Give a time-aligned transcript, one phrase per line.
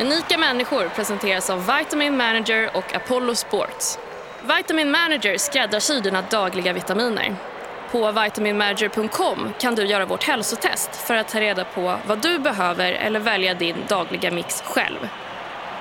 [0.00, 3.98] Unika människor presenteras av Vitamin Manager och Apollo Sports.
[4.58, 7.36] Vitamin Manager skräddarsyr dina dagliga vitaminer.
[7.90, 12.92] På vitaminmanager.com kan du göra vårt hälsotest för att ta reda på vad du behöver
[12.92, 15.08] eller välja din dagliga mix själv.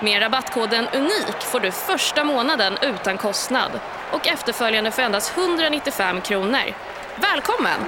[0.02, 3.72] Med rabattkoden UNIK får du första månaden utan kostnad
[4.12, 6.74] och efterföljande för endast 195 kronor.
[7.16, 7.80] Välkommen!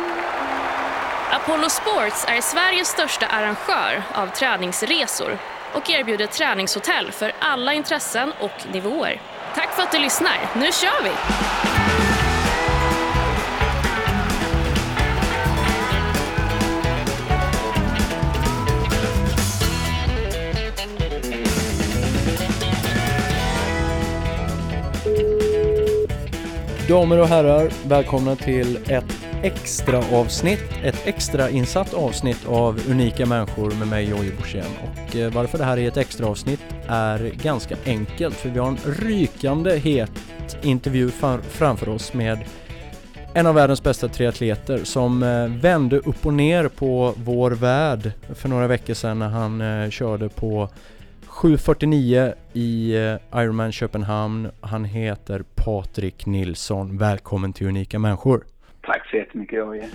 [1.33, 5.37] Apollo Sports är Sveriges största arrangör av träningsresor
[5.73, 9.21] och erbjuder träningshotell för alla intressen och nivåer.
[9.55, 10.37] Tack för att du lyssnar.
[10.55, 11.11] Nu kör vi!
[26.89, 33.71] Damer och herrar, välkomna till ett extra avsnitt, ett extra insatt avsnitt av Unika människor
[33.71, 34.65] med mig Jojje Borssén.
[34.83, 38.67] Och eh, varför det här är ett extra avsnitt är ganska enkelt för vi har
[38.67, 40.11] en rykande het
[40.61, 41.11] intervju
[41.49, 42.39] framför oss med
[43.33, 48.49] en av världens bästa triatleter som eh, vände upp och ner på vår värld för
[48.49, 50.69] några veckor sedan när han eh, körde på
[51.27, 52.93] 7.49 i
[53.35, 54.51] Ironman Köpenhamn.
[54.61, 56.97] Han heter Patrik Nilsson.
[56.97, 58.43] Välkommen till Unika Människor.
[58.81, 59.89] Tack så jättemycket Jojje.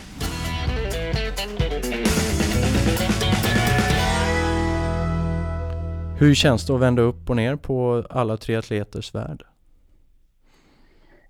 [6.18, 9.42] Hur känns det att vända upp och ner på alla triatleters värld?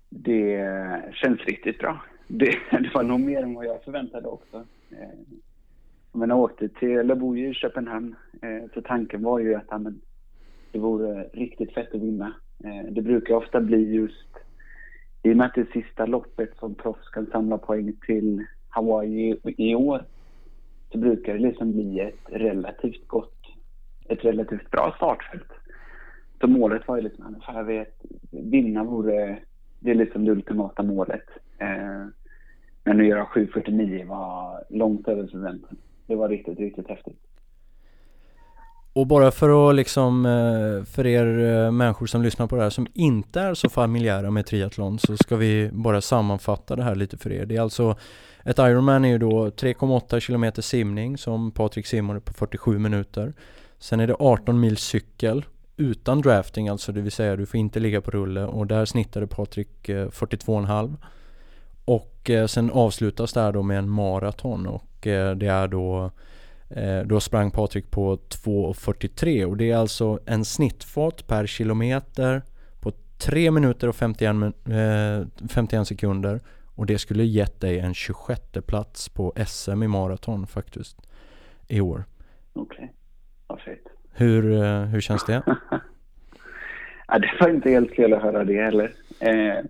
[0.09, 0.63] Det
[1.13, 2.01] känns riktigt bra.
[2.27, 4.57] Det, det var nog mer än vad jag förväntade också.
[4.91, 5.37] Eh,
[6.11, 9.81] men jag åkte till, eller bor ju i Köpenhamn, eh, så tanken var ju att
[9.81, 10.01] men,
[10.71, 12.33] det vore riktigt fett att vinna.
[12.63, 14.27] Eh, det brukar ofta bli just
[15.27, 19.39] i och med att det är sista loppet som proffs kan samla poäng till Hawaii
[19.43, 20.03] i år
[20.91, 23.41] så brukar det liksom bli ett relativt gott,
[24.09, 25.51] ett relativt bra startfält.
[26.39, 27.95] Så målet var ju liksom, jag vet,
[28.31, 29.39] vinna vore,
[29.79, 31.25] det är liksom det ultimata målet.
[31.57, 32.05] Eh,
[32.83, 35.77] men att göra 7.49 var långt över förväntan.
[36.05, 37.19] Det var riktigt, riktigt häftigt.
[38.97, 42.69] Och bara för att liksom, eh, för er eh, människor som lyssnar på det här
[42.69, 47.17] som inte är så familjära med triathlon så ska vi bara sammanfatta det här lite
[47.17, 47.45] för er.
[47.45, 47.95] Det är alltså,
[48.43, 53.33] ett Ironman är ju då 3,8 km simning som Patrik simmade på 47 minuter.
[53.79, 57.79] Sen är det 18 mil cykel utan drafting alltså, det vill säga du får inte
[57.79, 60.95] ligga på rulle och där snittade Patrik eh, 42,5.
[61.85, 66.11] Och sen avslutas det här då med en maraton och det är då
[67.05, 72.41] då sprang Patrik på 2.43 och det är alltså en snittfart per kilometer
[72.79, 76.39] på 3 minuter och 51, eh, 51 sekunder
[76.77, 80.97] och det skulle gett dig en 26 plats på SM i maraton faktiskt
[81.67, 82.03] i år.
[82.53, 82.87] Okej, okay.
[83.47, 83.87] vad fint.
[84.11, 85.41] Hur, eh, hur känns det?
[87.07, 88.93] ja, det var inte helt fel att höra det heller.
[89.19, 89.65] Eh,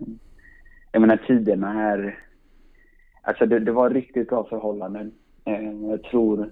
[0.92, 2.18] jag menar tiderna är...
[3.22, 5.12] Alltså det, det var riktigt bra förhållanden.
[5.44, 6.50] Eh, jag tror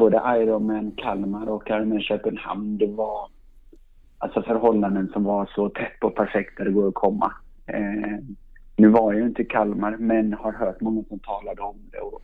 [0.00, 3.28] både Ironman Kalmar och Ironman Köpenhamn, det var
[4.18, 7.32] alltså förhållanden som var så tätt och perfekt där det går att komma.
[7.66, 8.18] Eh,
[8.76, 11.98] nu var jag ju inte i Kalmar, men har hört många som talade om det.
[11.98, 12.22] Och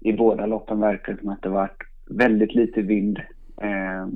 [0.00, 3.18] I båda loppen verkar det som att det varit väldigt lite vind,
[3.62, 4.06] eh,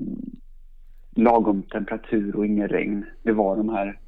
[1.17, 3.05] lagom temperatur och ingen regn.
[3.23, 3.99] Det var de här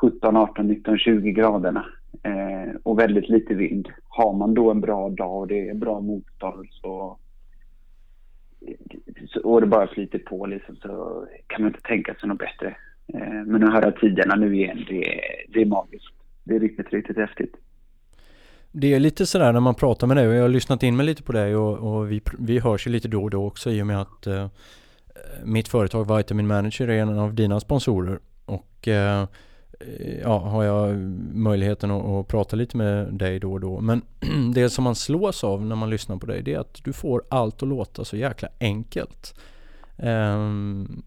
[0.00, 1.86] 17, 18, 19, 20 graderna
[2.22, 3.88] eh, och väldigt lite vind.
[4.08, 7.18] Har man då en bra dag och det är bra motstånd så
[9.44, 12.76] och det bara flyter på liksom, så kan man inte tänka sig något bättre.
[13.14, 16.14] Eh, men att höra tiderna nu igen, det är, det är magiskt.
[16.44, 17.54] Det är riktigt, riktigt häftigt.
[18.72, 21.06] Det är lite sådär när man pratar med dig och jag har lyssnat in mig
[21.06, 23.82] lite på dig och, och vi, vi hörs ju lite då och då också i
[23.82, 24.48] och med att eh,
[25.44, 29.26] mitt företag Vitamin Manager är en av dina sponsorer och Eh,
[29.80, 30.96] Eh, ja, har jag
[31.34, 33.80] möjligheten att, att, prata lite med dig då och då.
[33.80, 34.02] Men
[34.54, 37.22] det som man slås av när man lyssnar på dig det är att du får
[37.28, 39.34] allt att låta så jäkla enkelt.
[39.96, 41.02] Um,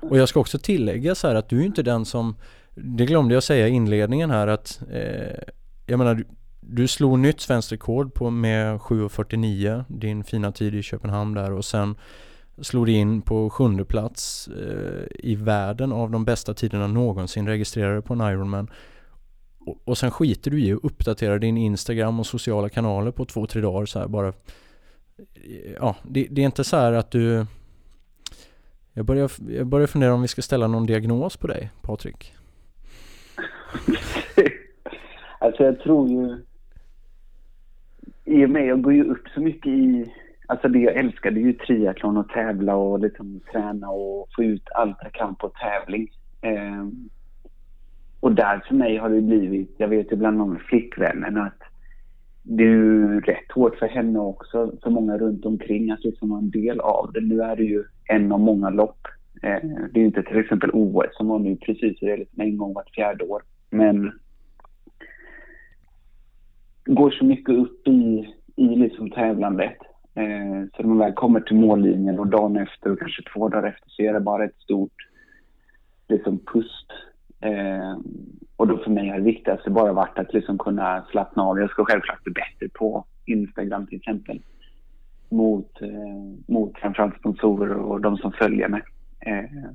[0.00, 2.36] och jag ska också tillägga så här att du är inte den som,
[2.74, 5.38] det glömde jag säga i inledningen här att eh,
[5.86, 6.24] jag menar du,
[6.60, 11.64] du slog nytt svenskt rekord på med 7.49 din fina tid i Köpenhamn där och
[11.64, 11.96] sen
[12.60, 18.14] slog in på sjunde plats eh, i världen av de bästa tiderna någonsin registrerade på
[18.14, 18.70] en Ironman.
[19.58, 23.46] Och, och sen skiter du i att uppdatera din Instagram och sociala kanaler på två,
[23.46, 24.28] tre dagar så här bara.
[24.28, 27.46] Eh, ja, det, det är inte så här att du...
[28.92, 32.34] Jag börjar, jag börjar fundera om vi ska ställa någon diagnos på dig, Patrik.
[35.38, 36.44] alltså jag tror ju...
[38.24, 40.12] I och med jag går ju upp så mycket i
[40.50, 44.96] Alltså det jag älskade ju triathlon och tävla och liksom träna och få ut allt
[45.02, 46.08] jag kan på tävling.
[46.40, 46.86] Eh,
[48.20, 51.62] och där för mig har det blivit, jag vet ju bland de flickvännen att
[52.42, 56.40] det är ju rätt hårt för henne också, för många runt omkring att liksom vara
[56.40, 57.20] en del av det.
[57.20, 59.06] Nu är det ju en av många lopp.
[59.42, 62.40] Eh, det är ju inte till exempel OS som var nu precis, det är liksom
[62.40, 63.42] en gång vart fjärde år.
[63.70, 64.12] Men
[66.84, 69.78] går så mycket upp i, i liksom tävlandet.
[70.18, 73.68] Eh, så när man väl kommer till mållinjen och dagen efter och kanske två dagar
[73.68, 75.08] efter så är det bara ett stort
[76.08, 76.86] liksom pust.
[77.40, 77.98] Eh,
[78.56, 81.58] och då för mig har det viktigaste bara varit att liksom kunna slappna av.
[81.58, 84.42] Jag ska självklart bli bättre på Instagram till exempel.
[85.28, 88.82] Mot, eh, mot framförallt sponsorer och de som följer mig.
[89.20, 89.70] Eh,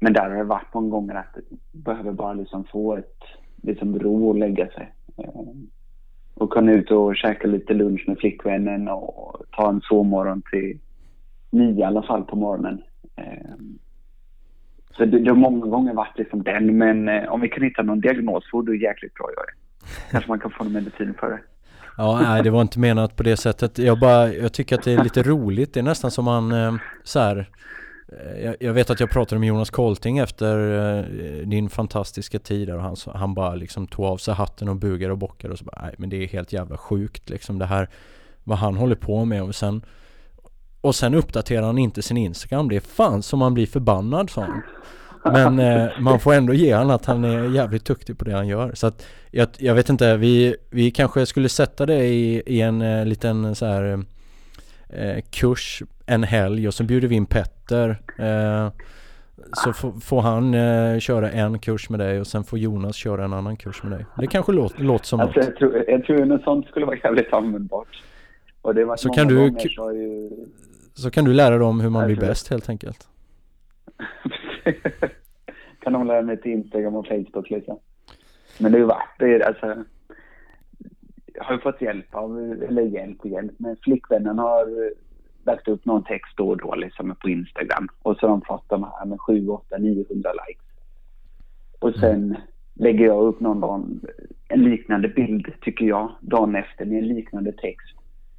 [0.00, 1.36] men där har det varit många gånger att
[1.72, 3.18] jag behöver bara liksom få ett
[3.62, 4.92] liksom ro och lägga sig.
[5.16, 5.52] Eh,
[6.34, 10.78] och kunna ut och käka lite lunch med flickvännen och ta en sovmorgon till
[11.50, 12.82] nio i alla fall på morgonen.
[13.16, 13.78] Ehm,
[14.96, 17.82] så det, det har många gånger varit liksom den, men eh, om vi kan hitta
[17.82, 19.52] någon diagnos vore det jäkligt bra jag det.
[20.10, 21.40] Kanske man kan få någon medicin för det.
[21.96, 23.78] Ja, nej det var inte menat på det sättet.
[23.78, 25.74] Jag bara, jag tycker att det är lite roligt.
[25.74, 27.48] Det är nästan som man eh, så här,
[28.08, 30.58] Eh, jag, jag, vet att jag pratade med Jonas Kolting efter
[30.98, 31.04] eh,
[31.46, 35.12] din fantastiska tid där och han, han bara liksom tog av sig hatten och bugade
[35.12, 37.88] och bockade och så bara, nej men det är helt jävla sjukt liksom det här
[38.44, 39.84] vad han håller på med och sen
[40.80, 42.68] och sen uppdaterar han inte sin Instagram.
[42.68, 44.62] Det är fan som man blir förbannad sa han.
[45.32, 48.48] Men eh, man får ändå ge han att han är jävligt duktig på det han
[48.48, 48.72] gör.
[48.74, 52.82] Så att jag, jag vet inte, vi, vi kanske skulle sätta det i, i en
[52.82, 53.98] eh, liten så här eh,
[55.30, 58.00] kurs en helg och så bjuder vi in Petter.
[58.18, 58.70] Eh,
[59.52, 63.32] så får han eh, köra en kurs med dig och sen får Jonas köra en
[63.32, 64.06] annan kurs med dig.
[64.18, 65.48] Det kanske låter, låter som alltså, något.
[65.48, 68.02] Jag tror, jag tror något sånt skulle vara jävligt användbart.
[68.62, 70.30] Och det var så kan du, ju...
[70.94, 73.08] så kan du lära dem hur man blir bäst helt enkelt.
[75.80, 77.78] kan de lära mig till Instagram och Facebook liksom.
[78.58, 79.84] Men det har ju varit det, alltså.
[81.40, 82.38] Har ju fått hjälp av,
[82.68, 84.92] eller hjälp och hjälp, men flickvännen har
[85.44, 87.88] lagt upp någon text då och då liksom på Instagram.
[88.02, 90.64] Och så har de fått de här med 7, 8, 900 likes.
[91.78, 92.36] Och sen mm.
[92.74, 93.84] lägger jag upp någon dag
[94.48, 97.96] en liknande bild, tycker jag, dagen efter med en liknande text.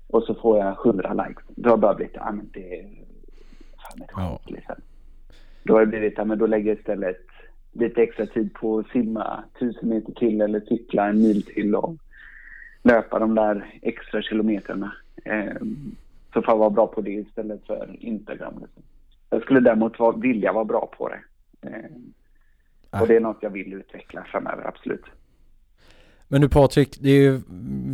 [0.08, 1.44] Och så får jag 100 likes.
[1.48, 2.84] Då har jag bara blivit, ja men det är
[3.78, 4.40] fan ett ja.
[4.46, 4.76] liksom.
[5.64, 7.26] Då har det blivit, ja men då lägger jag istället
[7.72, 11.96] lite extra tid på att simma tusen meter till eller cykla en mil till och
[12.86, 14.92] löpa de där extra kilometrarna.
[15.26, 15.56] Eh,
[16.34, 18.54] så får jag vara bra på det istället för Instagram.
[18.62, 18.84] Liksom.
[19.30, 21.20] Jag skulle däremot vilja vara bra på det.
[21.70, 25.04] Eh, och det är något jag vill utveckla framöver, absolut.
[26.28, 27.42] Men du Patrik, det är ju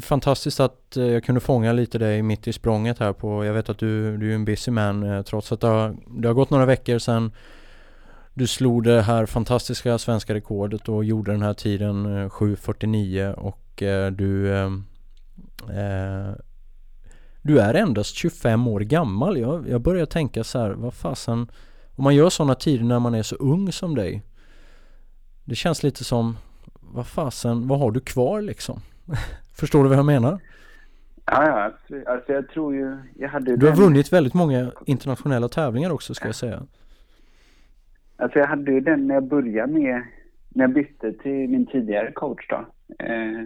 [0.02, 3.70] fantastiskt att eh, jag kunde fånga lite dig mitt i språnget här på, jag vet
[3.70, 6.50] att du, du är en busy man eh, trots att det har, det har gått
[6.50, 7.32] några veckor sedan
[8.34, 13.61] du slog det här fantastiska svenska rekordet och gjorde den här tiden eh, 7.49 och
[14.12, 16.36] du eh,
[17.42, 19.38] du är endast 25 år gammal.
[19.38, 21.48] Jag, jag börjar tänka så här, vad fasen,
[21.96, 24.22] om man gör sådana tider när man är så ung som dig.
[25.46, 26.38] Det känns lite som,
[26.80, 28.80] vad fasen, vad har du kvar liksom?
[29.60, 30.40] Förstår du vad jag menar?
[31.26, 33.84] Ja, ja, alltså, alltså jag tror ju, jag hade Du har den...
[33.84, 36.64] vunnit väldigt många internationella tävlingar också ska jag säga.
[38.16, 40.04] Alltså jag hade ju den när jag började med,
[40.50, 42.66] när jag bytte till min tidigare coach då.
[43.00, 43.46] Eh,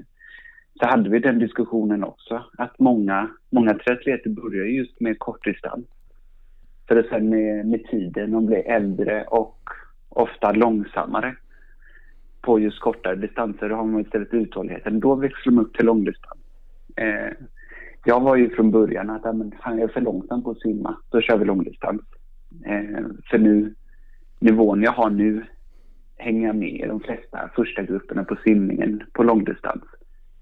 [0.79, 2.44] så hade vi den diskussionen också.
[2.58, 5.86] Att många, många triatleter börjar just med kortdistans.
[6.88, 9.70] För att sen med, med tiden, de blir äldre och
[10.10, 11.36] ofta långsammare
[12.41, 13.70] på just kortare distanser.
[13.70, 15.00] Då har man istället uthålligheten.
[15.00, 16.39] Då växlar man upp till långdistans.
[16.96, 17.32] Eh,
[18.05, 20.98] jag var ju från början att men, fan, jag är för långsam på att simma.
[21.10, 22.01] Då kör vi långdistans.
[22.65, 23.74] Eh, för nu,
[24.39, 25.46] nivån jag har nu
[26.17, 29.84] hänger jag med i de flesta första grupperna på simningen på långdistans.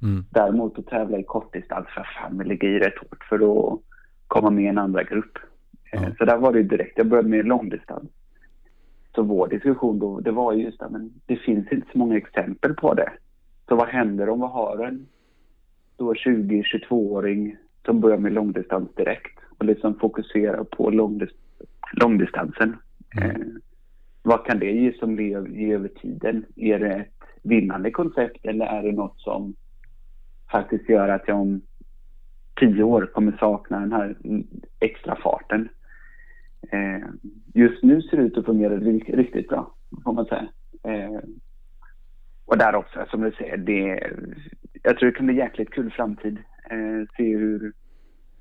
[0.03, 0.25] Mm.
[0.29, 3.79] Däremot att tävla i kortdistans, för fan, vi ligger i rätt hårt för att
[4.27, 5.38] komma med i en andra grupp.
[5.91, 6.00] Ja.
[6.17, 6.98] Så där var det direkt.
[6.98, 8.10] Jag började med långdistans.
[9.15, 12.74] Så vår diskussion då, det var just det, men det finns inte så många exempel
[12.74, 13.12] på det.
[13.67, 15.07] Så vad händer om vi har en
[15.98, 21.36] då 20-22-åring som börjar med långdistans direkt och liksom fokuserar på långdist
[21.93, 22.75] långdistansen.
[23.22, 23.29] Mm.
[23.29, 23.48] Eh,
[24.24, 26.45] vad kan det ge som ge över tiden?
[26.55, 29.55] Är det ett vinnande koncept eller är det något som
[30.53, 31.62] faktiskt gör att jag om
[32.60, 34.15] tio år kommer sakna den här
[34.79, 35.69] extra farten.
[36.72, 37.07] Eh,
[37.53, 40.48] just nu ser det ut att fungera riktigt bra, får man säga.
[40.83, 41.19] Eh,
[42.45, 44.12] och där också, som du säger, det,
[44.83, 46.38] jag tror det kan bli jäkligt kul framtid.
[46.69, 47.74] Eh, se hur,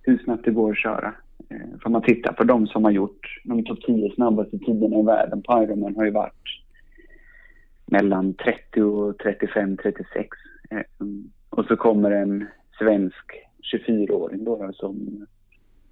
[0.03, 1.15] hur snabbt det går att köra.
[1.49, 5.03] Eh, för man tittar på de som har gjort de topp 10 snabbaste tiderna i
[5.03, 6.63] världen på Ironman har ju varit
[7.87, 10.29] mellan 30 och 35, 36.
[10.71, 10.79] Eh,
[11.53, 12.47] och så kommer en
[12.79, 13.33] svensk
[13.75, 15.27] 24-åring då som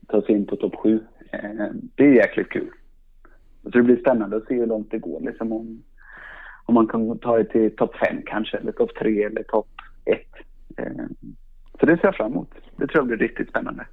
[0.08, 1.00] tar sig in på topp 7.
[1.32, 1.40] Eh,
[1.94, 2.70] det är jäkligt kul.
[3.62, 5.82] Så det blir spännande att se hur långt det går liksom om,
[6.64, 9.68] om man kan ta det till topp 5 kanske eller topp 3 eller topp
[10.04, 10.20] 1.
[10.76, 11.04] Eh,
[11.80, 12.50] så det ser jag fram emot.
[12.76, 13.86] Det tror jag blir riktigt spännande.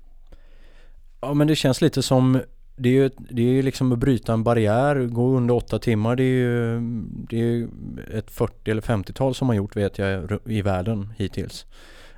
[1.21, 2.39] Ja men det känns lite som
[2.79, 6.15] det är ju, det är liksom att bryta en barriär, gå under åtta timmar.
[6.15, 6.81] Det är ju,
[7.29, 7.67] det är
[8.13, 11.65] ett 40 eller 50-tal som har gjort vet jag i världen hittills.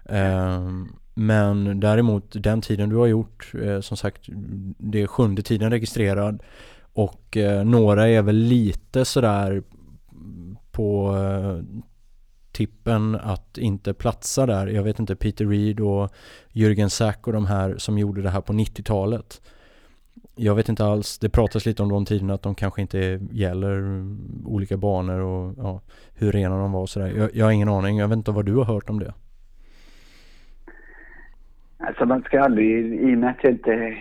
[0.06, 4.22] Ehm, men däremot den tiden du har gjort, eh, som sagt,
[4.78, 6.44] det är sjunde tiden registrerad
[6.94, 9.64] och eh, några är väl lite sådär
[10.72, 11.80] på eh,
[12.52, 14.68] tippen att inte platsa där.
[14.68, 16.12] Jag vet inte, Peter Reed och
[16.52, 19.42] Jürgen Sack och de här som gjorde det här på 90-talet.
[20.36, 24.04] Jag vet inte alls, det pratas lite om de tiderna att de kanske inte gäller
[24.46, 25.82] olika banor och ja,
[26.16, 27.14] hur rena de var och sådär.
[27.18, 29.14] Jag, jag har ingen aning, jag vet inte vad du har hört om det.
[31.78, 33.98] Alltså man ska aldrig, i och med att jag inte,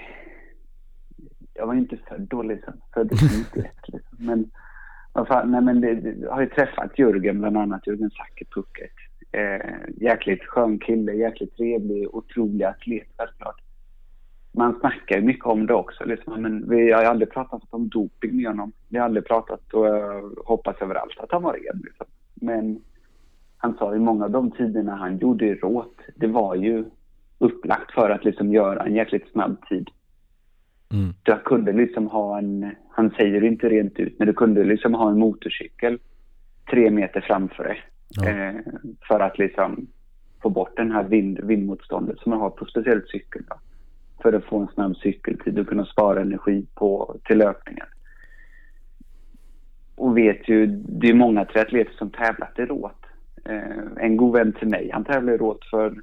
[1.55, 3.23] jag var inte född då liksom, föddes
[3.55, 4.17] 91 liksom.
[4.19, 4.51] Men
[5.27, 8.45] fan, nej men det, det, har ju träffat Jörgen bland annat, Jörgen Zacke
[9.33, 13.61] Eh, jäkligt skön kille, jäkligt trevlig, otrolig atlet självklart.
[14.53, 17.89] Man snackar ju mycket om det också liksom, men vi har ju aldrig pratat om
[17.89, 18.73] doping med honom.
[18.89, 22.07] Vi har aldrig pratat och jag hoppas överallt att han var ren liksom.
[22.35, 22.81] Men
[23.57, 26.85] han sa ju många av de tiderna han gjorde råt, det var ju
[27.39, 29.91] upplagt för att liksom göra en jäkligt snabb tid.
[30.93, 31.15] Mm.
[31.23, 35.11] Du kunde liksom ha en, han säger inte rent ut, men du kunde liksom ha
[35.11, 35.99] en motorcykel
[36.71, 37.83] tre meter framför dig.
[38.09, 38.29] Ja.
[38.29, 38.55] Eh,
[39.09, 39.87] för att liksom
[40.43, 43.43] få bort den här vind, vindmotståndet som man har på speciellt cykel.
[43.49, 43.55] Då,
[44.23, 47.87] för att få en snabb cykeltid och kunna spara energi på, till löpningen.
[49.97, 53.05] Och vet ju, det är många triatleter som tävlat i råt.
[53.45, 56.03] Eh, en god vän till mig, han tävlade i råt för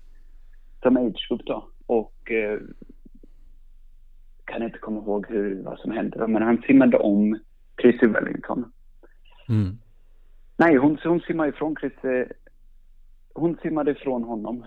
[0.81, 1.67] som age group då.
[1.85, 2.59] Och eh,
[4.45, 6.27] kan inte komma ihåg hur, vad som hände.
[6.27, 7.39] Men han simmade om
[7.81, 8.71] Chrissy Wellington.
[9.49, 9.77] Mm.
[10.57, 12.33] Nej, hon, hon simmade ifrån Chrissy.
[13.33, 14.65] Hon simmade ifrån honom.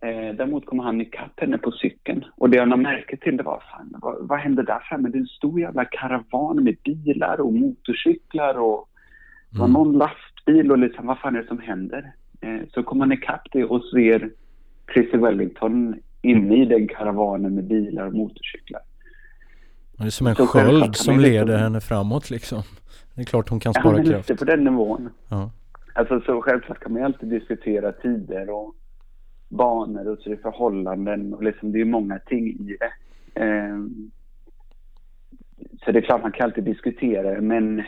[0.00, 2.24] Eh, däremot kom han ikapp henne på cykeln.
[2.36, 5.08] Och det jag lade märke till det var, fan, vad, vad hände där framme?
[5.08, 8.88] Det är en stor jävla karavan med bilar och motorcyklar och
[9.54, 9.72] mm.
[9.72, 12.12] någon lastbil och liksom, vad fan är det som händer?
[12.40, 14.30] Eh, så kom han ikapp det och ser
[14.92, 18.80] Chrissy Wellington inne i den karavanen med bilar och motorcyklar.
[19.98, 21.62] Det är som en sköld som leder liksom...
[21.62, 22.62] henne framåt liksom.
[23.14, 24.28] Det är klart hon kan spara ja, kraft.
[24.28, 25.10] Lite på den nivån.
[25.28, 25.50] Ja.
[25.94, 28.74] Alltså så självklart kan man ju alltid diskutera tider och
[29.48, 32.92] banor och så är det förhållanden och liksom det är många ting i det.
[33.44, 34.10] Um,
[35.84, 37.82] så det är klart man kan alltid diskutera det men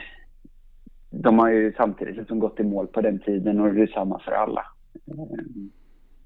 [1.11, 4.19] de har ju samtidigt liksom gått i mål på den tiden och det är samma
[4.19, 4.65] för alla.
[5.05, 5.71] Um,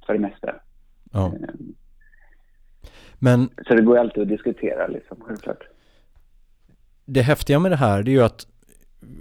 [0.06, 0.54] för det mesta.
[1.12, 1.26] Ja.
[1.26, 1.74] Um,
[3.18, 5.68] men, så det går ju alltid att diskutera liksom, självklart.
[7.04, 8.46] Det häftiga med det här det är ju att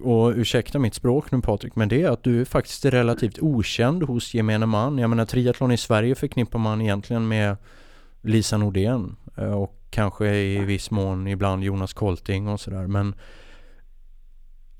[0.03, 4.03] och ursäkta mitt språk nu Patrik, men det är att du är faktiskt relativt okänd
[4.03, 4.97] hos gemene man.
[4.97, 7.57] Jag menar triathlon i Sverige förknippar man egentligen med
[8.21, 12.87] Lisa Nordén eh, och kanske i viss mån ibland Jonas Kolting och sådär.
[12.87, 13.15] Men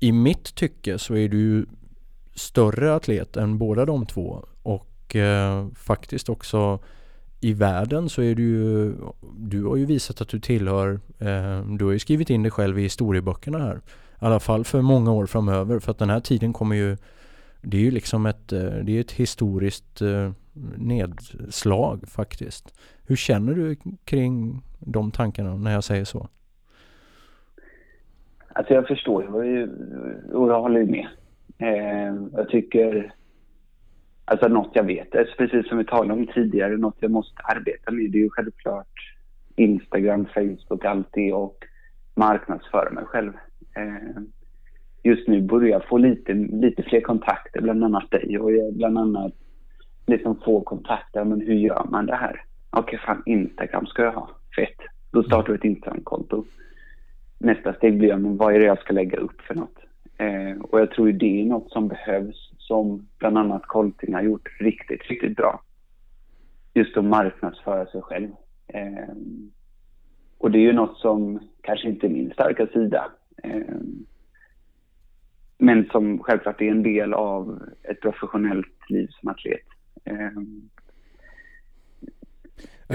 [0.00, 1.66] i mitt tycke så är du
[2.34, 6.78] större atlet än båda de två och eh, faktiskt också
[7.40, 8.94] i världen så är du ju,
[9.36, 12.78] du har ju visat att du tillhör, eh, du har ju skrivit in dig själv
[12.78, 13.80] i historieböckerna här.
[14.24, 16.96] I alla fall för många år framöver för att den här tiden kommer ju,
[17.60, 20.32] det är ju liksom ett, eh, det är ett historiskt eh,
[20.76, 22.80] nedslag faktiskt.
[23.06, 26.28] Hur känner du kring de tankarna när jag säger så?
[28.48, 29.68] Alltså jag förstår ju
[30.32, 31.06] och jag håller ju med.
[31.58, 33.14] Eh, jag tycker
[34.24, 37.90] Alltså något jag vet, alltså precis som vi talade om tidigare, något jag måste arbeta
[37.90, 39.16] med det är ju självklart
[39.56, 41.64] Instagram, Facebook, allt det och
[42.14, 43.32] marknadsföra mig själv.
[43.76, 44.22] Eh,
[45.02, 48.98] just nu börjar jag få lite, lite fler kontakter, bland annat dig och jag bland
[48.98, 49.32] annat
[50.06, 52.44] liksom få kontakter, men hur gör man det här?
[52.70, 54.78] Okej, okay, fan Instagram ska jag ha, fett.
[55.10, 56.44] Då startar vi ett Instagramkonto.
[57.38, 59.78] Nästa steg blir, men vad är det jag ska lägga upp för något?
[60.18, 64.22] Eh, och jag tror ju det är något som behövs som bland annat Colting har
[64.22, 65.62] gjort riktigt, riktigt bra.
[66.74, 68.28] Just att marknadsföra sig själv.
[68.68, 69.14] Eh,
[70.38, 73.12] och det är ju något som kanske inte är min starka sida.
[73.42, 73.76] Eh,
[75.58, 79.60] men som självklart är en del av ett professionellt liv som atlet.
[80.04, 80.30] Eh,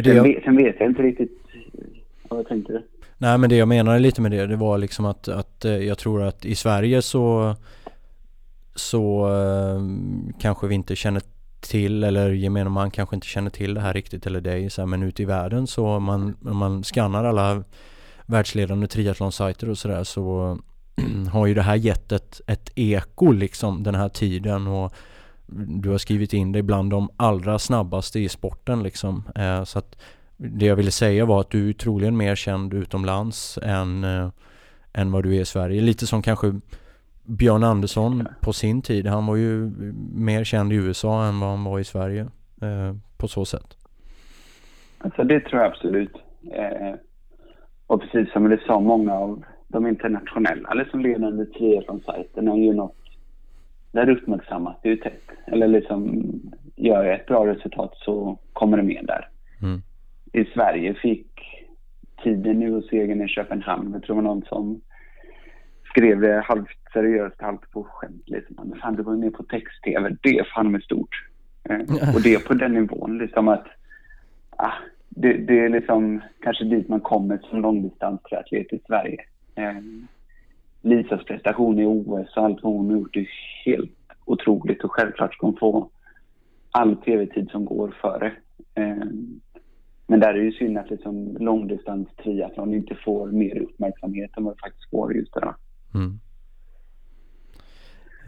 [0.04, 1.42] sen, vet, sen vet jag inte riktigt
[2.30, 2.84] vad jag tänkte.
[3.18, 5.98] Nej men det jag menade lite med det, det var liksom att, att eh, jag
[5.98, 7.56] tror att i Sverige så
[8.76, 9.82] så eh,
[10.40, 11.22] kanske vi inte känner
[11.60, 14.86] till eller gemene man kanske inte känner till det här riktigt eller dig så här,
[14.86, 17.64] men ute i världen så man, man skannar alla
[18.30, 20.58] världsledande triathlonsajter och sådär så
[21.32, 24.94] har ju det här gett ett, ett eko liksom den här tiden och
[25.52, 29.24] du har skrivit in dig bland de allra snabbaste i sporten liksom.
[29.36, 30.02] Eh, så att
[30.38, 34.30] det jag ville säga var att du är troligen mer känd utomlands än, eh,
[34.94, 35.82] än vad du är i Sverige.
[35.82, 36.60] Lite som kanske
[37.24, 39.08] Björn Andersson på sin tid.
[39.08, 39.72] Han var ju
[40.14, 42.22] mer känd i USA än vad han var i Sverige
[42.62, 43.78] eh, på så sätt.
[44.98, 46.14] Alltså det tror jag absolut.
[47.90, 52.96] Och precis som du sa, många av de internationella liksom ledande triathlon-sajterna ju något
[53.92, 55.24] där uppmärksammas det ju tätt.
[55.48, 56.32] Eller liksom
[56.76, 59.30] gör jag ett bra resultat så kommer det med där.
[59.62, 59.82] Mm.
[60.34, 61.28] I Sverige fick
[62.24, 64.82] tiden nu hos egen i Köpenhamn, jag tror det var någon som
[65.84, 68.24] skrev det halvt seriöst, halvt på skämt.
[68.26, 68.76] Liksom.
[68.82, 70.16] Fan, du var med på text-tv.
[70.22, 71.28] Det är fan med stort.
[71.70, 73.68] Eh, och det är på den nivån liksom att
[74.50, 74.74] ah,
[75.22, 79.22] det, det, är liksom kanske dit man kommer som långdistanstriatlet i Sverige.
[79.56, 79.82] Eh,
[80.82, 83.30] Lisas prestation i OS och allt vad hon har gjort är
[83.66, 83.92] helt
[84.26, 85.90] otroligt och självklart ska hon få
[86.72, 88.34] all tv-tid som går före.
[88.76, 89.06] Eh,
[90.08, 94.44] men där är det ju synd att liksom långdistans triathlon inte får mer uppmärksamhet än
[94.44, 95.56] vad det faktiskt får just idag.
[95.94, 96.20] Mm.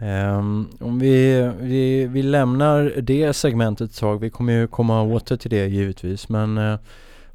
[0.02, 4.20] Um, om vi, vi, vi lämnar det segmentet ett tag.
[4.20, 6.28] Vi kommer ju komma åter till det givetvis.
[6.28, 6.78] Men uh,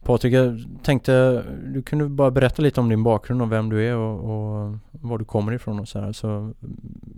[0.04, 3.96] Patrik, jag tänkte du kunde bara berätta lite om din bakgrund och vem du är
[3.96, 6.12] och, och var du kommer ifrån och så här.
[6.12, 6.54] Så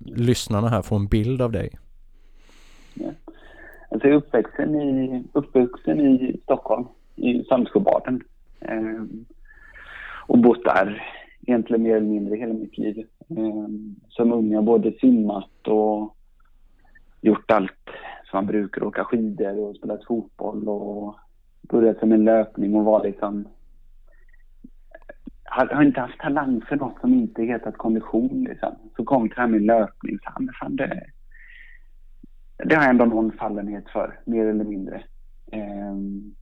[0.06, 1.70] lyssnarna här får en bild av dig.
[2.94, 3.12] Ja.
[3.92, 8.22] Alltså jag är uppvuxen i, uppvuxen i Stockholm, i Saltsjöbaden.
[8.62, 9.26] Um, ehm,
[10.28, 11.04] och bott där
[11.42, 13.08] egentligen mer eller mindre hela mitt liv.
[13.30, 16.16] Ehm, som ung har både simmat och
[17.22, 17.90] gjort allt
[18.30, 18.84] som man brukar.
[18.84, 21.16] Åka skidor och spelat fotboll och
[21.62, 23.48] börjat med löpning och var liksom...
[25.44, 28.76] Har, har inte haft talang för något som inte hetat kondition liksom.
[28.96, 30.20] Så kom till det här med löpning.
[30.24, 31.04] Så, ah, men fan, det,
[32.66, 35.04] det har jag ändå någon fallenhet för, mer eller mindre.
[35.52, 36.36] Ehm,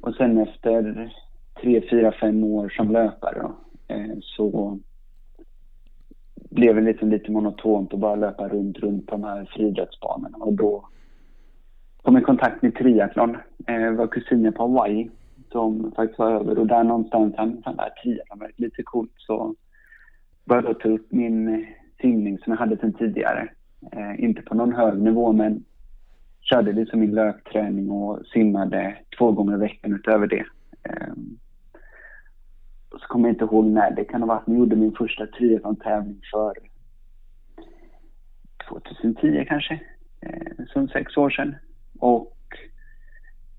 [0.00, 1.12] och sen efter
[1.60, 3.56] tre, fyra, fem år som löpare då,
[3.88, 4.78] Eh, så
[6.50, 10.38] blev det liksom lite monotont att bara löpa runt, runt på de här friidrottsbanorna.
[10.38, 10.88] Och då
[12.02, 13.36] kom jag i kontakt med triathlon.
[13.66, 15.10] Jag eh, var kusiner på Hawaii
[15.52, 19.54] som faktiskt var över och där någonstans, han sa att triathlon var lite coolt så
[20.44, 21.60] började jag ta upp min eh,
[22.00, 23.48] simning som jag hade sedan tidigare.
[23.92, 25.64] Eh, inte på någon hög nivå men
[26.40, 30.44] körde liksom min löpträning och simmade två gånger i veckan utöver det.
[30.82, 31.12] Eh,
[33.16, 33.90] kommer inte ihåg när.
[33.90, 36.54] Det kan ha varit när jag gjorde min första triathlon-tävling för
[38.68, 39.80] 2010 kanske.
[40.20, 41.54] Eh, som sex år sedan.
[41.98, 42.36] Och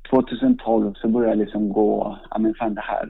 [0.10, 3.10] 2012 så började jag liksom gå, ja men fan det här,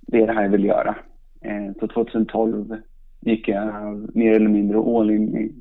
[0.00, 0.96] det är det här jag vill göra.
[1.40, 2.76] Eh, så 2012
[3.20, 5.54] gick jag mer eller mindre all in i,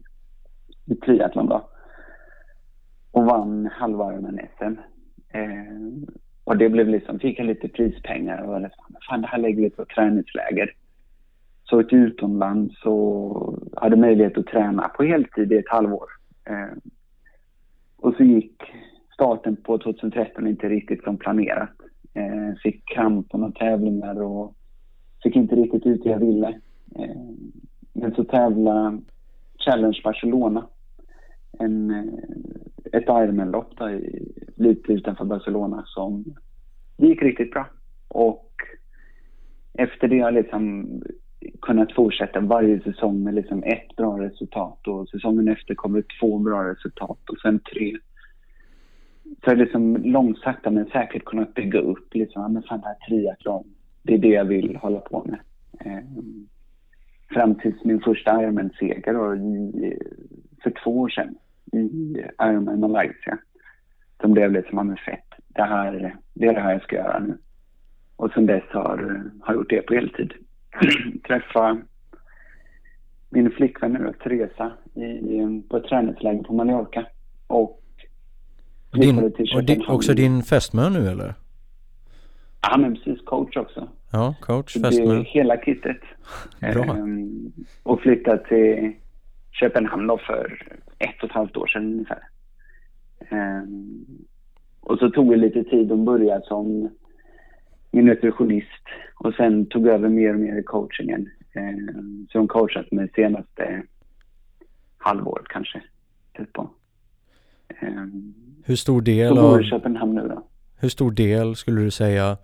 [0.85, 1.69] i triathlon då.
[3.11, 4.73] Och vann halvvarmen SM.
[5.29, 9.61] Eh, och det blev liksom, fick jag lite prispengar och liksom, fan det här lägger
[9.61, 10.73] vi på träningsläger.
[11.63, 16.09] Så åkte utomlands och hade möjlighet att träna på heltid i ett halvår.
[16.49, 16.77] Eh,
[17.97, 18.61] och så gick
[19.13, 21.69] starten på 2013 inte riktigt som planerat.
[22.13, 24.55] Eh, fick kramp på några tävlingar och
[25.23, 26.47] fick inte riktigt ut det jag ville.
[26.95, 27.21] Eh,
[27.93, 29.01] men så tävlade
[29.57, 30.67] Challenge Barcelona.
[31.59, 32.03] En, eh,
[32.91, 33.73] ett Ironman-lopp
[34.55, 36.25] lite utanför Barcelona som
[36.97, 37.67] gick riktigt bra.
[38.07, 38.51] Och
[39.73, 40.87] efter det har jag liksom
[41.61, 46.71] kunnat fortsätta varje säsong med liksom ett bra resultat och säsongen efter kommer två bra
[46.71, 47.97] resultat och sen tre.
[49.23, 53.07] Så jag liksom långsamt men säkert kunnat bygga upp liksom, ja men fan det här
[53.07, 53.63] triathlon,
[54.03, 55.39] det är det jag vill hålla på med.
[55.79, 56.47] Ehm,
[57.29, 59.13] fram tills min första Ironman-seger
[60.63, 61.35] för två år sedan
[61.71, 63.37] i Ironman Malaysia.
[64.21, 65.23] Som blev liksom, ja men fett.
[65.47, 67.37] Det här, det är det här jag ska göra nu.
[68.15, 70.33] Och sen dess har jag gjort det på heltid.
[71.27, 71.77] Träffa
[73.29, 77.05] min flickvän nu, Teresa, i, på ett träningsläger på Mallorca.
[77.47, 77.81] Och
[78.91, 81.33] din, och din, också din fästmö nu eller?
[82.61, 83.89] Ja men precis, coach också.
[84.11, 85.23] Ja, coach, fästmö.
[85.27, 86.01] hela kittet.
[86.59, 86.83] Bra.
[86.83, 87.51] Ehm,
[87.83, 88.93] och flyttade till
[89.59, 90.61] Köpenhamn då för
[90.97, 92.23] ett och ett halvt år sedan ungefär.
[93.29, 94.05] Ehm,
[94.81, 96.89] och så tog det lite tid att börja som
[97.91, 101.29] min nutritionist och sen tog över mer och mer i coachingen.
[101.51, 103.83] Eh, så hon coachat mig senaste
[104.97, 105.81] halvåret kanske.
[106.37, 106.69] Typ på.
[107.69, 108.05] Eh,
[108.65, 110.47] hur stor del i Köpenhamn nu då.
[110.79, 112.37] Hur stor del skulle du säga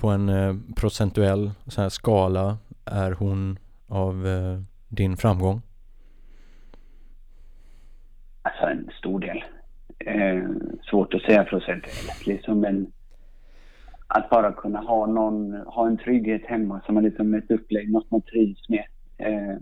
[0.00, 5.62] på en eh, procentuell så här skala är hon av eh, din framgång?
[8.42, 9.44] Alltså en stor del.
[9.98, 10.44] Eh,
[10.90, 12.92] svårt att säga procentuellt liksom men
[14.06, 18.10] att bara kunna ha någon, ha en trygghet hemma som är liksom ett upplägg, något
[18.10, 18.84] man trivs med.
[19.18, 19.56] Eh,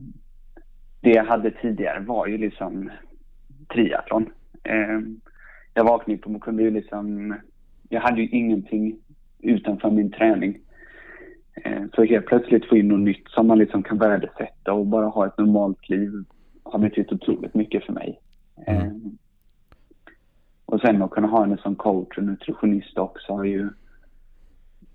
[1.00, 2.90] det jag hade tidigare var ju liksom
[3.72, 4.30] triathlon.
[4.62, 5.00] Eh,
[5.74, 7.34] jag vaknade på och kunde ju liksom,
[7.88, 8.96] jag hade ju ingenting
[9.38, 10.58] utanför min träning.
[11.64, 15.06] Eh, så helt plötsligt få in något nytt som man liksom kan värdesätta och bara
[15.06, 16.12] ha ett normalt liv
[16.62, 18.20] har betytt otroligt mycket för mig.
[18.66, 18.86] Mm.
[18.86, 18.92] Eh,
[20.66, 23.68] och sen att kunna ha henne som coach och nutritionist också har ju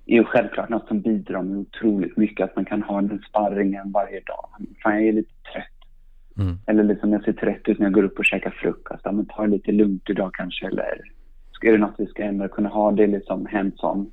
[0.05, 2.43] är ju självklart något som bidrar med otroligt mycket.
[2.43, 4.49] Att man kan ha den sparringen varje dag.
[4.83, 5.65] Fan, jag är lite trött.
[6.37, 6.57] Mm.
[6.65, 9.01] Eller liksom jag ser trött ut när jag går upp och käkar frukost.
[9.03, 10.67] Ja, men ta det lite lugnt idag kanske.
[10.67, 11.01] Eller
[11.61, 12.47] är det något vi ska ändra?
[12.47, 14.11] Kunna ha det liksom hands-on.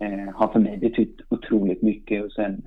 [0.00, 2.24] Eh, har för mig betytt otroligt mycket.
[2.24, 2.62] Och sen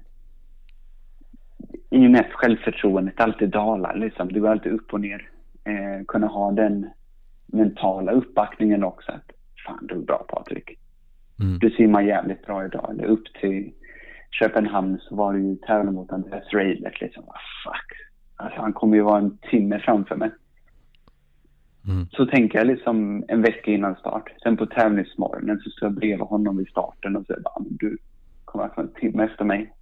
[1.90, 3.96] i och med att självförtroendet alltid dalar.
[3.96, 4.34] Liksom.
[4.34, 5.30] Det går alltid upp och ner.
[5.66, 6.90] Eh, kunna ha den
[7.46, 9.12] mentala uppbackningen också.
[9.12, 9.32] Att,
[9.66, 10.80] fan, du är bra Patrik.
[11.40, 11.60] Mm.
[11.60, 12.90] Du simmar jävligt bra idag.
[12.92, 13.74] Eller upp till
[14.32, 17.24] Köpenhamn så var det ju tävling mot Andreas Reilert liksom.
[17.28, 17.98] Ah, fuck.
[18.36, 20.32] Alltså han kommer ju vara en timme framför mig.
[21.88, 22.08] Mm.
[22.12, 24.34] Så tänker jag liksom en vecka innan start.
[24.44, 27.98] Sen på tävlingsmorgonen så står jag bredvid honom vid starten och säger bara, du
[28.46, 29.74] kommer att få en timme efter mig.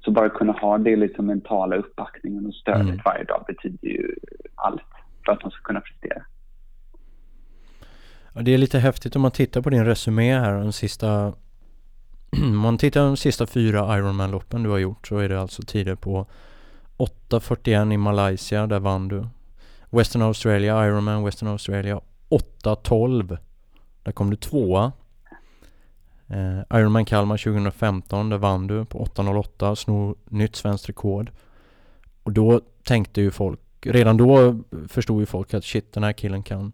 [0.00, 3.00] Så bara kunna ha det liksom mentala uppbackningen och stödet mm.
[3.04, 4.14] varje dag betyder ju
[4.54, 4.82] allt
[5.24, 6.22] för att de ska kunna prestera.
[8.32, 11.32] Ja, det är lite häftigt om man tittar på din resumé här de sista
[12.32, 15.62] om man tittar på de sista fyra Ironman-loppen du har gjort så är det alltså
[15.62, 16.26] tider på
[16.96, 19.26] 8.41 i Malaysia, där vann du.
[19.90, 23.38] Western Australia, Ironman Western Australia 8.12.
[24.02, 24.92] Där kom du tvåa.
[26.26, 31.30] Eh, Ironman Kalmar 2015, där vann du på 8.08, snor nytt svenskt rekord.
[32.22, 36.42] Och då tänkte ju folk, redan då förstod ju folk att shit den här killen
[36.42, 36.72] kan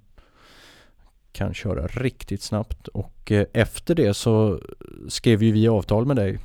[1.33, 4.61] kan köra riktigt snabbt och eh, efter det så
[5.09, 6.39] skrev ju vi avtal med dig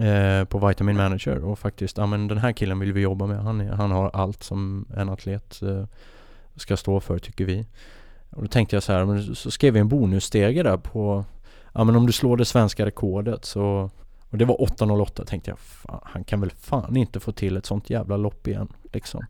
[0.00, 3.42] eh, på Vitamin Manager och faktiskt, ja men den här killen vill vi jobba med.
[3.42, 5.84] Han, han har allt som en atlet eh,
[6.56, 7.66] ska stå för tycker vi.
[8.30, 11.24] Och då tänkte jag så här, men så skrev vi en bonusstege där på,
[11.74, 13.90] ja men om du slår det svenska rekordet så
[14.30, 17.66] och det var 8.08 tänkte jag, fan, han kan väl fan inte få till ett
[17.66, 19.24] sånt jävla lopp igen liksom.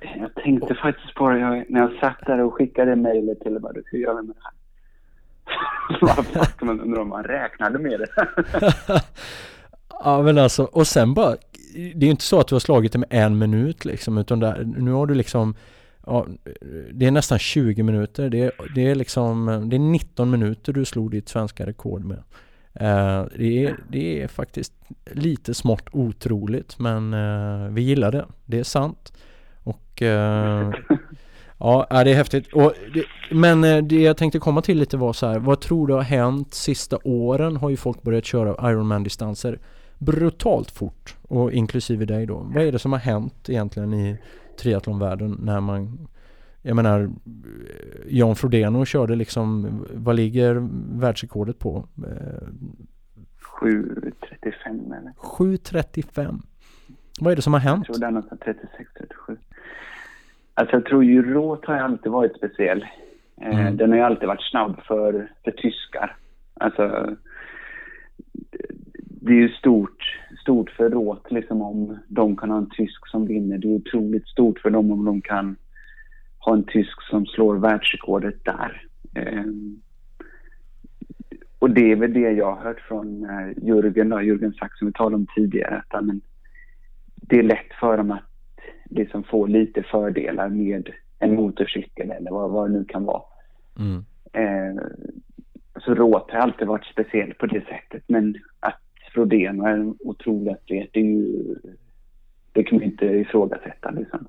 [0.00, 3.72] Jag tänkte faktiskt på det jag, när jag satt där och skickade mejlet till bara,
[3.86, 4.52] hur gör vi med det här?
[6.66, 8.08] man undrar om man räknade med det.
[9.88, 11.36] ja men alltså, och sen bara,
[11.74, 14.40] det är ju inte så att du har slagit det med en minut liksom, utan
[14.40, 15.54] där, nu har du liksom
[16.10, 16.26] Ja,
[16.92, 18.30] det är nästan 20 minuter.
[18.30, 22.22] Det är, det är liksom, det är 19 minuter du slog ditt svenska rekord med.
[22.80, 24.72] Uh, det, är, det är faktiskt
[25.12, 28.26] lite smått otroligt men uh, vi gillar det.
[28.44, 29.12] Det är sant.
[29.68, 30.72] Och uh,
[31.58, 32.52] ja, det är häftigt.
[32.52, 35.86] Och det, men uh, det jag tänkte komma till lite var så här, vad tror
[35.86, 37.56] du har hänt sista åren?
[37.56, 39.58] Har ju folk börjat köra Ironman-distanser
[39.98, 42.36] brutalt fort och inklusive dig då.
[42.54, 44.18] Vad är det som har hänt egentligen i
[44.58, 46.08] triathlonvärlden när man
[46.62, 47.10] jag menar
[48.08, 50.68] Jan Frodeno körde liksom, vad ligger
[51.00, 51.88] världsrekordet på?
[53.60, 55.12] 7.35 eller?
[55.16, 56.40] 7.35
[57.20, 57.84] Vad är det som har hänt?
[57.88, 59.07] Jag tror det är något 36, 37
[60.58, 62.86] Alltså jag tror ju Råt har alltid varit speciell.
[63.40, 63.76] Eh, mm.
[63.76, 66.16] Den har ju alltid varit snabb för, för tyskar.
[66.54, 67.16] Alltså,
[69.20, 73.26] det är ju stort, stort för Råt liksom om de kan ha en tysk som
[73.26, 73.58] vinner.
[73.58, 75.56] Det är otroligt stort för dem om de kan
[76.38, 78.82] ha en tysk som slår världsrekordet där.
[79.14, 79.44] Eh,
[81.58, 84.86] och det är väl det jag har hört från eh, Jürgen, då, Jürgen Sack som
[84.86, 85.82] vi talade om tidigare.
[85.88, 86.20] Att, men,
[87.14, 88.27] det är lätt för dem att
[88.88, 93.22] liksom få lite fördelar med en motorcykel eller vad, vad det nu kan vara.
[93.78, 94.04] Mm.
[94.32, 94.82] Eh,
[95.80, 98.80] så Råt har alltid varit speciellt på det sättet men att
[99.12, 101.56] Frodeno är en otrolig atlet, det är ju,
[102.52, 104.26] det kan man inte ifrågasätta liksom.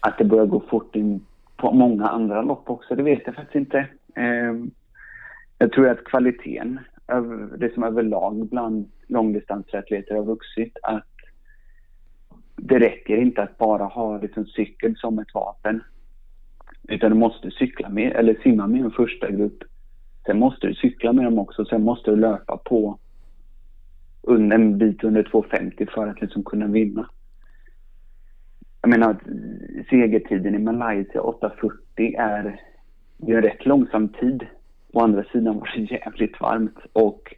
[0.00, 3.54] Att det börjar gå fort in på många andra lopp också, det vet jag faktiskt
[3.54, 3.78] inte.
[4.14, 4.54] Eh,
[5.58, 6.80] jag tror att kvaliteten,
[7.58, 11.09] det som överlag bland långdistansatleter har vuxit, att
[12.62, 15.80] det räcker inte att bara ha liksom cykel som ett vapen.
[16.88, 19.62] Utan du måste cykla med, eller simma med en första grupp.
[20.26, 22.98] Sen måste du cykla med dem också, sen måste du löpa på
[24.28, 27.10] en bit under 2.50 för att liksom kunna vinna.
[28.80, 29.22] Jag menar att
[29.90, 32.60] segertiden i Malaysia 8.40 är,
[33.26, 34.46] ju en rätt långsam tid.
[34.92, 37.34] Å andra sidan var det jävligt varmt och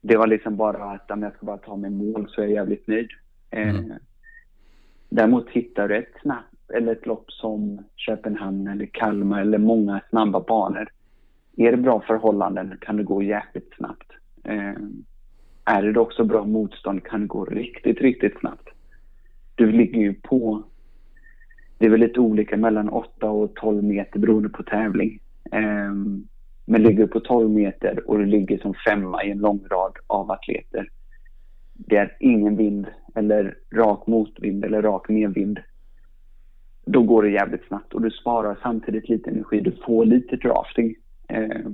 [0.00, 2.54] det var liksom bara att om jag ska bara ta mig mål så är jag
[2.54, 3.08] jävligt nöjd.
[3.50, 3.92] Eh, mm.
[5.14, 10.40] Däremot hittar du ett snabbt, eller ett lopp som Köpenhamn eller Kalmar eller många snabba
[10.40, 10.88] banor.
[11.56, 14.12] Är det bra förhållanden kan det gå jäkligt snabbt.
[14.44, 14.74] Eh,
[15.64, 18.68] är det också bra motstånd kan det gå riktigt, riktigt snabbt.
[19.54, 20.62] Du ligger ju på,
[21.78, 25.20] det är väl lite olika mellan 8 och 12 meter beroende på tävling.
[25.52, 25.92] Eh,
[26.64, 29.92] men ligger du på 12 meter och du ligger som femma i en lång rad
[30.06, 30.88] av atleter.
[31.86, 35.60] Det är ingen vind eller rak motvind eller rak medvind.
[36.84, 39.60] Då går det jävligt snabbt och du sparar samtidigt lite energi.
[39.60, 40.94] Du får lite drafting.
[41.28, 41.66] Eh,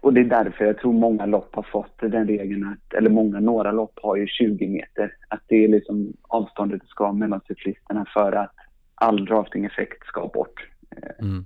[0.00, 3.40] och det är därför jag tror många lopp har fått den regeln att, eller många,
[3.40, 5.12] några lopp har ju 20 meter.
[5.28, 8.54] Att det är liksom avståndet det ska mellan cyklisterna för att
[8.94, 10.68] all drafting-effekt ska bort.
[10.96, 11.44] Eh, mm.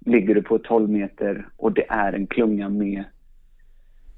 [0.00, 3.04] Ligger du på 12 meter och det är en klunga med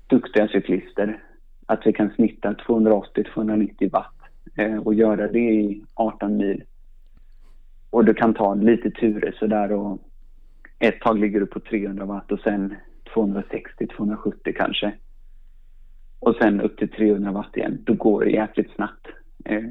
[0.09, 1.23] duktiga cyklister,
[1.67, 4.15] att vi kan snitta 280-290 watt
[4.57, 6.65] eh, och göra det i 18 mil.
[7.91, 9.99] Och du kan ta lite turer sådär och
[10.79, 12.75] ett tag ligger du på 300 watt och sen
[13.15, 14.93] 260-270 kanske.
[16.21, 17.79] Och sen upp till 300 watt igen.
[17.85, 19.07] Då går det jäkligt snabbt.
[19.45, 19.63] Eh,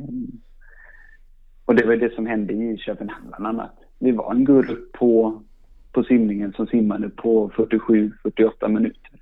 [1.66, 3.76] och det var det som hände i Köpenhamn bland annat.
[4.00, 5.44] Det var en grupp på,
[5.92, 9.17] på simningen som simmade på 47-48 minuter.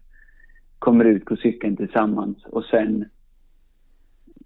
[0.86, 3.06] Kommer ut på cykeln tillsammans och sen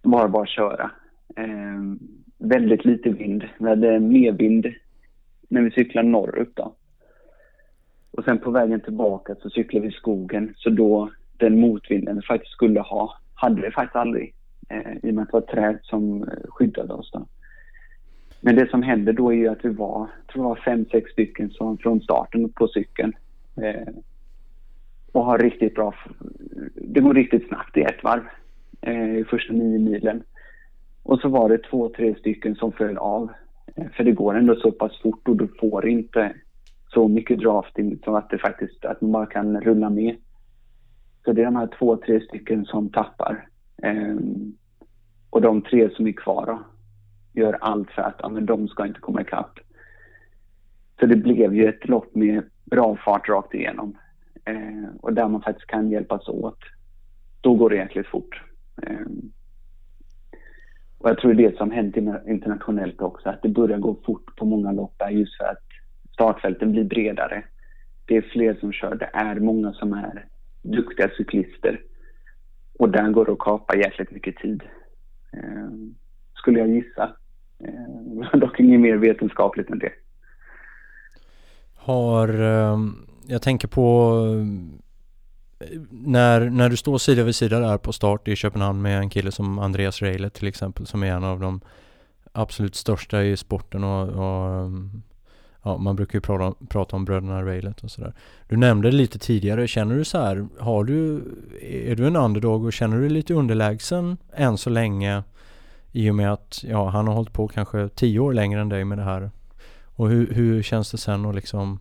[0.02, 0.92] var det bara att köra.
[1.36, 1.82] Eh,
[2.38, 3.44] väldigt lite vind.
[3.58, 4.66] Vi hade mer vind
[5.48, 6.76] när vi cyklade norrut då.
[8.12, 10.54] Och sen på vägen tillbaka så cyklade vi i skogen.
[10.58, 14.34] Så då den motvinden vi faktiskt skulle ha, hade vi faktiskt aldrig.
[14.70, 17.28] Eh, I och med att det var ett träd som skyddade oss då.
[18.42, 21.12] Men det som hände då är ju att vi var, tror jag var fem, sex
[21.12, 23.14] stycken som från starten på cykeln.
[23.62, 23.94] Eh,
[25.12, 25.94] och har riktigt bra,
[26.76, 28.24] det går riktigt snabbt i ett varv.
[28.82, 30.24] Eh, första nio milen.
[31.04, 33.30] Och så var det två, tre stycken som föll av.
[33.76, 36.34] Eh, för det går ändå så pass fort och du får inte
[36.94, 40.16] så mycket drafting som att det faktiskt, att man bara kan rulla med.
[41.26, 43.48] Så det är de här två, tre stycken som tappar.
[43.84, 44.16] Eh,
[45.30, 46.60] och de tre som är kvar då,
[47.42, 49.60] gör allt för att ja, men de ska inte komma ikapp.
[51.00, 53.98] Så det blev ju ett lopp med bra fart rakt igenom
[54.50, 56.60] eh, och där man faktiskt kan hjälpas åt.
[57.42, 58.42] Då går det jäkligt fort.
[58.82, 59.08] Eh,
[60.98, 64.72] och jag tror det som hänt internationellt också, att det börjar gå fort på många
[64.72, 65.64] lopp är just för att
[66.14, 67.44] startfälten blir bredare.
[68.06, 68.96] Det är fler som kör.
[68.96, 70.26] Det är många som är
[70.62, 71.82] duktiga cyklister.
[72.80, 74.64] Och där går det att kapa jäkligt mycket tid.
[75.34, 75.70] Eh,
[76.34, 77.16] skulle jag gissa.
[77.64, 79.92] Eh, dock inget mer vetenskapligt än det.
[81.76, 84.16] Har, ehm, jag tänker på
[85.60, 89.10] eh, när, när du står sida vid sida där på start i Köpenhamn med en
[89.10, 91.62] kille som Andreas Reilert till exempel som är en av de
[92.32, 94.70] absolut största i sporten och, och eh,
[95.64, 98.14] ja, man brukar ju prata, prata om bröderna Reilert och sådär.
[98.48, 101.24] Du nämnde det lite tidigare, känner du så här, har du,
[101.62, 105.24] är du en underdog och känner du dig lite underlägsen än så länge
[105.92, 108.86] i och med att, ja, han har hållit på kanske tio år längre än dig
[108.86, 109.32] med det här.
[109.84, 111.80] Och hur, hur känns det sen att liksom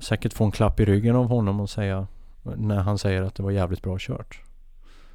[0.00, 2.06] säkert få en klapp i ryggen av honom och säga
[2.56, 4.40] när han säger att det var jävligt bra kört?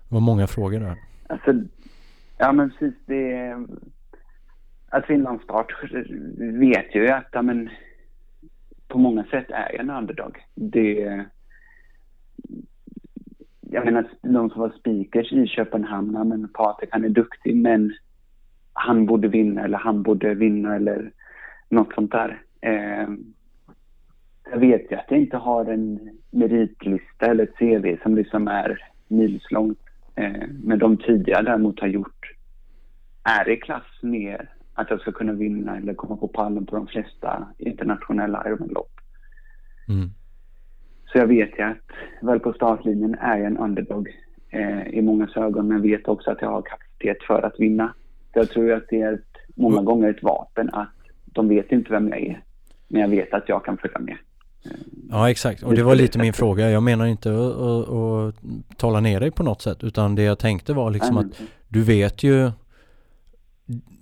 [0.10, 0.96] Det var många frågor där.
[1.30, 1.54] Alltså,
[2.38, 3.56] ja men precis det
[4.96, 5.74] att alltså, Finlandsstart
[6.38, 7.70] vet ju att ja, men,
[8.88, 10.38] på många sätt är en underdog.
[10.56, 11.26] Det,
[13.62, 17.94] jag menar, de som var speakers i Köpenhamn, men Patrik han är duktig men
[18.74, 21.12] han borde vinna eller han borde vinna eller
[21.70, 22.42] något sånt där.
[22.62, 23.08] Eh,
[24.52, 28.90] jag vet ju att jag inte har en meritlista eller ett CV som liksom är
[29.08, 29.80] milslångt.
[30.16, 32.32] Eh, men de tidigare däremot har gjort
[33.24, 36.88] är i klass med att jag ska kunna vinna eller komma på pallen på de
[36.88, 38.92] flesta internationella Ironman-lopp.
[39.88, 40.10] Mm.
[41.06, 44.10] Så jag vet ju att väl på startlinjen är jag en underdog
[44.50, 47.94] eh, i många ögon, men vet också att jag har kapacitet för att vinna.
[48.34, 49.86] Så jag tror att det är ett, många mm.
[49.86, 50.90] gånger ett vapen att
[51.26, 52.42] de vet inte vem jag är,
[52.88, 54.18] men jag vet att jag kan följa med.
[55.10, 56.70] Ja exakt, och det var lite min fråga.
[56.70, 58.36] Jag menar inte att, att, att
[58.78, 61.26] tala ner dig på något sätt utan det jag tänkte var liksom att
[61.68, 62.52] du vet ju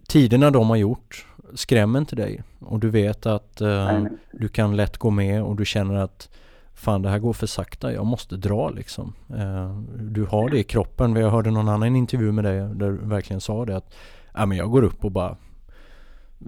[0.07, 4.97] tiderna de har gjort skrämmer inte dig och du vet att uh, du kan lätt
[4.97, 6.29] gå med och du känner att
[6.73, 9.13] fan det här går för sakta, jag måste dra liksom.
[9.29, 11.15] Eh, du har det i kroppen.
[11.15, 13.95] Jag hörde någon annan intervju med dig där du verkligen sa det att
[14.33, 15.37] ja, men jag går upp och bara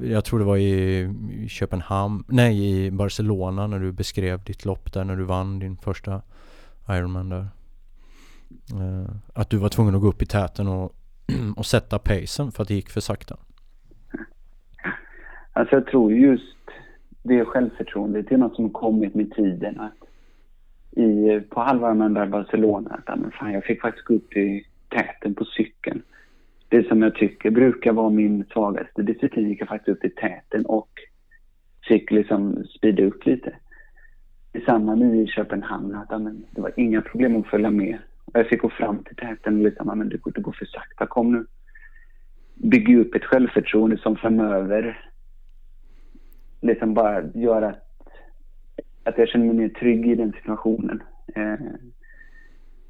[0.01, 1.09] jag tror det var i
[1.49, 6.21] Köpenhamn, nej i Barcelona när du beskrev ditt lopp där när du vann din första
[6.89, 7.47] Ironman där.
[8.73, 10.95] Uh, att du var tvungen att gå upp i täten och,
[11.57, 13.37] och sätta pacen för att det gick för sakta.
[15.53, 16.57] Alltså jag tror just
[17.23, 19.79] det självförtroendet är något som har kommit med tiden.
[19.79, 20.05] Att
[20.99, 24.65] i, på halva där i Barcelona, att men fan, jag fick faktiskt gå upp i
[24.89, 26.01] täten på cykeln.
[26.75, 30.65] Det som jag tycker brukar vara min svagaste disciplin gick jag faktiskt upp i täten
[30.65, 30.89] och
[31.87, 33.55] fick liksom speeda upp lite.
[34.51, 37.97] Detsamma nu i Köpenhamn, att amen, det var inga problem att följa med.
[38.25, 41.31] Och jag fick gå fram till täten och liksom, men det går för sakta, kom
[41.31, 41.45] nu.
[42.55, 45.09] Bygga upp ett självförtroende som framöver
[46.61, 47.83] liksom bara gör att,
[49.03, 51.03] att jag känner mig mer trygg i den situationen.
[51.35, 51.59] Eh,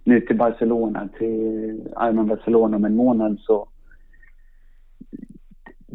[0.03, 3.67] nu till Barcelona, till Ironman Barcelona om en månad så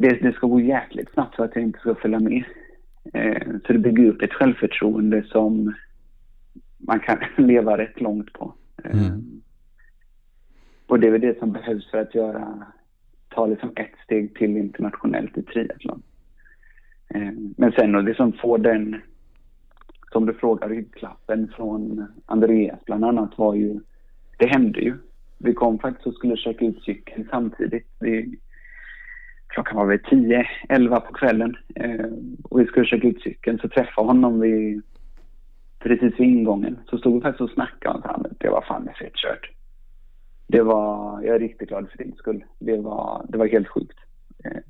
[0.00, 2.44] det, det, ska gå jäkligt snabbt för att jag inte ska följa med.
[3.12, 5.74] Eh, så det bygger upp ett självförtroende som
[6.78, 8.54] man kan leva rätt långt på.
[8.84, 9.42] Eh, mm.
[10.86, 12.66] Och det är väl det som behövs för att göra,
[13.28, 16.02] ta liksom ett steg till internationellt i triathlon.
[17.08, 18.96] Eh, men sen att liksom få den,
[20.12, 23.80] som du frågar, ryggklappen från Andreas bland annat var ju,
[24.38, 24.94] det hände ju.
[25.38, 27.86] Vi kom faktiskt och skulle checka ut cykeln samtidigt.
[28.00, 28.38] Vi,
[29.50, 32.06] klockan var väl 10, 11 på kvällen eh,
[32.44, 34.80] och vi skulle checka ut cykeln så träffade honom vi
[35.78, 36.78] precis vid ingången.
[36.90, 39.50] Så stod vi faktiskt och snackade och sa det var fan fett kört.
[40.46, 42.44] Det var, jag är riktigt glad för din skull.
[42.58, 43.98] Det var, det var helt sjukt.
[44.44, 44.60] Eh,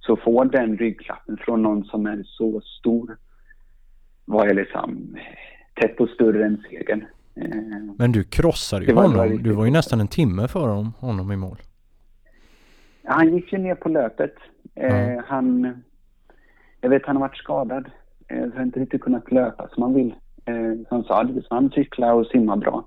[0.00, 3.16] så få den ryggklappen från någon som är så stor
[4.24, 5.16] var jag liksom
[5.80, 7.04] tätt och större än segern.
[7.34, 9.42] Eh, Men du krossade ju honom.
[9.42, 11.56] Du var ju nästan en timme före honom, honom i mål.
[13.06, 14.34] Han gick ju ner på löpet.
[14.74, 15.22] Mm.
[15.26, 15.82] han,
[16.80, 17.90] jag vet han har varit skadad.
[18.28, 20.14] Eh, så har inte riktigt kunnat löpa som han vill.
[20.44, 22.86] Eh, som sa, så han cyklar och simmar bra.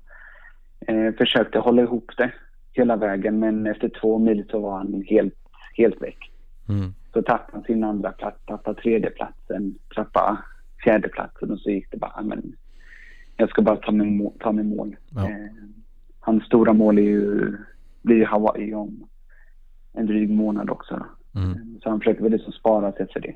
[0.86, 2.32] Eh, försökte hålla ihop det
[2.72, 5.34] hela vägen men efter två mil så var han helt,
[5.76, 6.30] helt väck.
[6.68, 6.94] Mm.
[7.12, 10.36] Så tappade han sin andra plats, tappade tredjeplatsen, tappade
[10.84, 12.56] fjärdeplatsen och så gick det bara, men
[13.36, 14.96] jag ska bara ta mig, mål, ta mig mål.
[15.10, 15.30] Ja.
[15.30, 15.46] Eh,
[16.20, 17.56] hans stora mål är ju,
[18.02, 19.08] blir Hawaii om
[19.92, 21.06] en dryg månad också.
[21.34, 21.80] Mm.
[21.82, 23.34] Så han försöker väl liksom spara sig för det.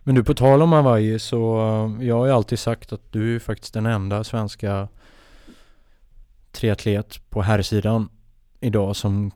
[0.00, 3.34] Men du, på tal om Hawaii så eh, jag har ju alltid sagt att du
[3.34, 4.88] är faktiskt den enda svenska
[6.52, 8.08] triatlet på herrsidan
[8.60, 9.30] idag som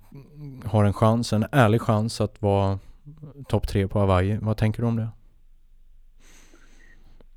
[0.65, 2.79] har en chans, en ärlig chans att vara
[3.49, 4.39] topp tre på Hawaii.
[4.43, 5.09] Vad tänker du om det?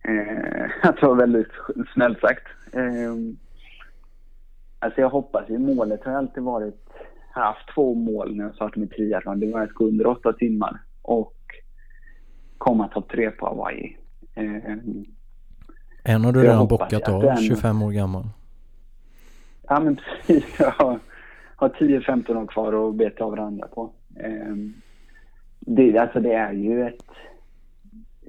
[0.02, 1.52] Eh, det var väldigt
[1.94, 2.48] snällt sagt.
[2.72, 3.14] Eh,
[4.80, 6.87] alltså jag hoppas ju, målet har alltid varit,
[7.38, 9.40] haft två mål när jag startade med triathlon.
[9.40, 11.34] Det var att gå under åtta timmar och
[12.58, 13.98] komma topp tre på Hawaii.
[14.36, 14.74] Eh,
[16.04, 18.24] en har du redan bockat av, 25 år gammal.
[19.68, 19.96] Ja men
[20.28, 20.60] precis.
[20.60, 21.00] Jag har,
[21.56, 23.90] har 10-15 år kvar att beta av varandra på.
[24.16, 24.56] Eh,
[25.60, 27.04] det, alltså det är ju ett...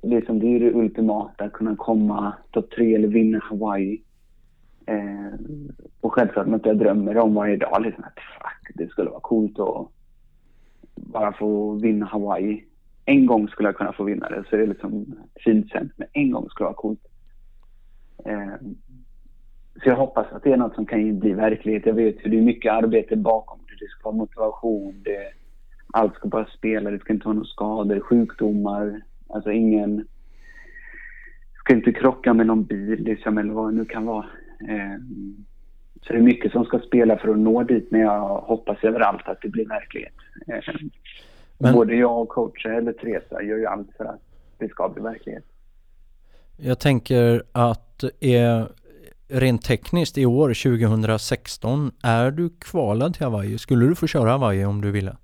[0.03, 4.03] Liksom det är det ultimata, att kunna komma topp tre eller vinna Hawaii.
[4.88, 5.33] Eh,
[6.01, 7.83] och självklart något jag drömmer om varje dag.
[7.83, 9.88] Liksom att fuck, det skulle vara coolt att
[10.94, 12.64] bara få vinna Hawaii
[13.09, 15.90] en gång skulle jag kunna få vinna det, så det är liksom fint sen.
[15.96, 17.01] Men en gång skulle vara coolt.
[18.24, 18.55] Eh,
[19.83, 21.87] så jag hoppas att det är något som kan bli verklighet.
[21.87, 23.85] Jag vet hur det är mycket arbete bakom det.
[23.85, 25.33] Det ska vara motivation, det,
[25.92, 29.01] allt ska bara spela, det ska inte vara några skador, sjukdomar.
[29.29, 30.07] Alltså ingen...
[31.55, 34.27] Ska inte krocka med någon bil liksom, eller vad det nu kan vara.
[34.61, 34.99] Eh,
[36.03, 39.29] så det är mycket som ska spela för att nå dit, men jag hoppas överallt
[39.29, 40.14] att det blir verklighet.
[40.47, 40.75] Eh,
[41.59, 44.23] men, Både jag och coachen, eller Teresa, gör ju allt för att
[44.59, 45.44] det ska bli verklighet.
[46.57, 48.68] Jag tänker att är,
[49.28, 53.59] rent tekniskt i år, 2016, är du kvalad till Hawaii?
[53.59, 55.16] Skulle du få köra Hawaii om du ville?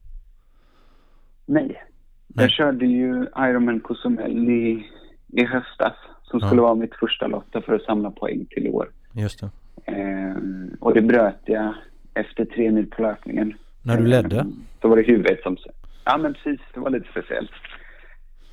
[1.46, 1.82] Nej.
[2.26, 2.44] Nej.
[2.44, 4.86] Jag körde ju Ironman Cozumel i,
[5.32, 5.92] i höstas
[6.22, 6.46] som ja.
[6.46, 8.88] skulle vara mitt första lopp för att samla poäng till i år.
[9.14, 9.50] Just det.
[9.84, 10.34] Eh,
[10.80, 11.74] och det bröt jag
[12.14, 13.54] efter tre mil på löpningen.
[13.82, 14.36] När du ledde?
[14.36, 14.46] Eh,
[14.80, 15.56] då var det huvudet som
[16.04, 17.50] Ja men precis, det var lite speciellt.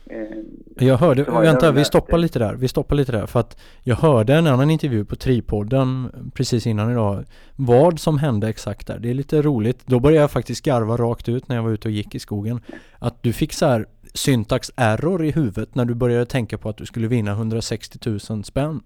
[0.05, 3.95] Eh, jag hörde, vänta vi stoppar lite där, vi stoppar lite där för att jag
[3.95, 8.99] hörde en annan intervju på Tripodden precis innan idag vad som hände exakt där.
[8.99, 9.87] Det är lite roligt.
[9.87, 12.61] Då började jag faktiskt garva rakt ut när jag var ute och gick i skogen.
[12.99, 16.77] Att du fick så här syntax error i huvudet när du började tänka på att
[16.77, 17.99] du skulle vinna 160
[18.29, 18.81] 000 spänn?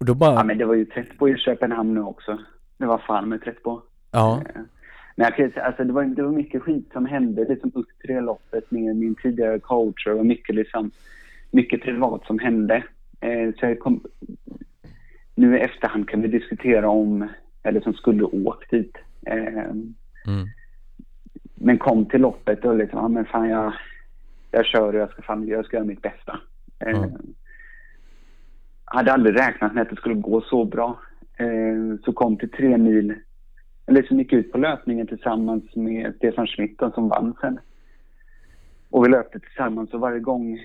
[0.00, 0.34] Och då bara...
[0.34, 2.38] Ja, men det var ju trätt på i Köpenhamn nu också.
[2.78, 3.82] Det var fan med trätt på.
[4.10, 4.42] Ja.
[4.46, 4.60] Eh,
[5.16, 7.88] men jag kan säga, alltså det var, det var mycket skit som hände liksom upp
[8.00, 10.90] till det loppet med min tidigare coach och mycket liksom,
[11.50, 12.84] mycket privat som hände.
[13.20, 14.04] Eh, så jag kom,
[15.34, 17.28] nu i efterhand kan vi diskutera om,
[17.62, 18.96] eller som skulle åkt dit.
[19.26, 19.94] Eh, mm.
[21.54, 23.72] Men kom till loppet och liksom, ja men fan jag,
[24.50, 26.40] jag kör och jag ska, fan, jag ska göra mitt bästa.
[26.78, 27.10] Mm
[28.90, 30.98] hade aldrig räknat med att det skulle gå så bra.
[31.36, 33.14] Eh, så kom till tre mil,
[33.86, 37.60] eller som gick ut på löpningen tillsammans med Stefan Schmidt som vann sen.
[38.90, 40.58] Och vi löpte tillsammans och varje gång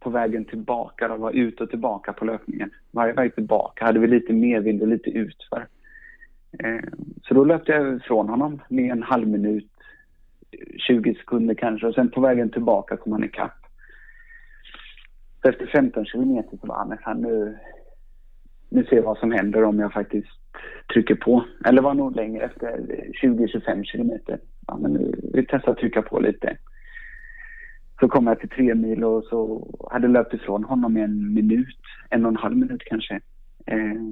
[0.00, 2.70] på vägen tillbaka, då, var ut och tillbaka på löpningen.
[2.90, 5.66] Varje väg tillbaka hade vi lite medvind och lite utför.
[6.58, 6.88] Eh,
[7.22, 9.70] så då löpte jag ifrån honom med en halv minut,
[10.88, 13.61] 20 sekunder kanske och sen på vägen tillbaka kom han ikapp.
[15.42, 17.58] Så efter 15 kilometer så var fan nu,
[18.68, 20.28] nu ser jag vad som händer om jag faktiskt
[20.92, 21.44] trycker på.
[21.64, 22.66] Eller var nog längre efter
[23.22, 24.38] 20-25 kilometer.
[24.66, 26.56] Ja, men nu, vi testar att trycka på lite.
[28.00, 31.80] Så kom jag till tre mil och så hade löpt ifrån honom i en minut,
[32.10, 33.20] en och en halv minut kanske.
[33.66, 34.02] Eh,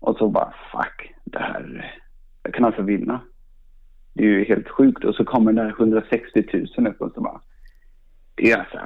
[0.00, 1.94] och så bara fuck, det här,
[2.42, 3.20] jag kan alltså vinna.
[4.14, 5.04] Det är ju helt sjukt.
[5.04, 7.40] Och så kommer den där 160 000 upp och så bara,
[8.34, 8.78] det är alltså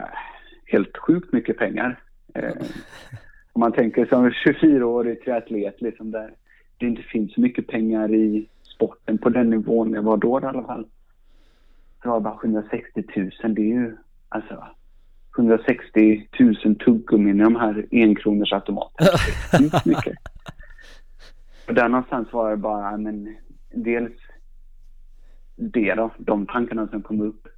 [0.74, 2.00] helt sjukt mycket pengar.
[2.34, 2.52] Eh,
[3.52, 6.30] om man tänker som 24-årig triatlet liksom där
[6.78, 10.44] det inte finns så mycket pengar i sporten på den nivån jag var då i
[10.44, 10.86] alla fall.
[12.02, 13.96] Det var bara 160 000, det är ju
[14.28, 14.66] alltså
[15.38, 19.10] 160 000 tuggummin i de här enkronors automaterna.
[19.52, 20.14] Det mycket.
[21.68, 23.36] Och där någonstans var det bara, men
[23.70, 24.12] dels
[25.56, 27.48] det då, de tankarna som kom upp.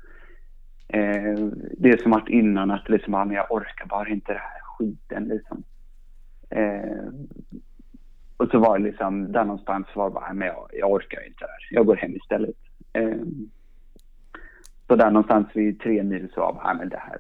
[0.89, 1.39] Eh,
[1.79, 5.63] det som varit innan att liksom, men jag orkar bara inte det här skiten liksom.
[6.51, 7.09] Eh,
[8.37, 11.45] och så var det liksom, där någonstans var det bara, men jag, jag orkar inte
[11.45, 11.69] det här.
[11.71, 12.57] Jag går hem istället.
[12.93, 13.23] Eh,
[14.87, 17.19] så där någonstans vid tre mil så var jag men det här,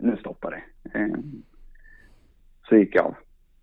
[0.00, 0.98] nu stoppar det.
[0.98, 1.18] Eh,
[2.68, 3.14] så gick jag av.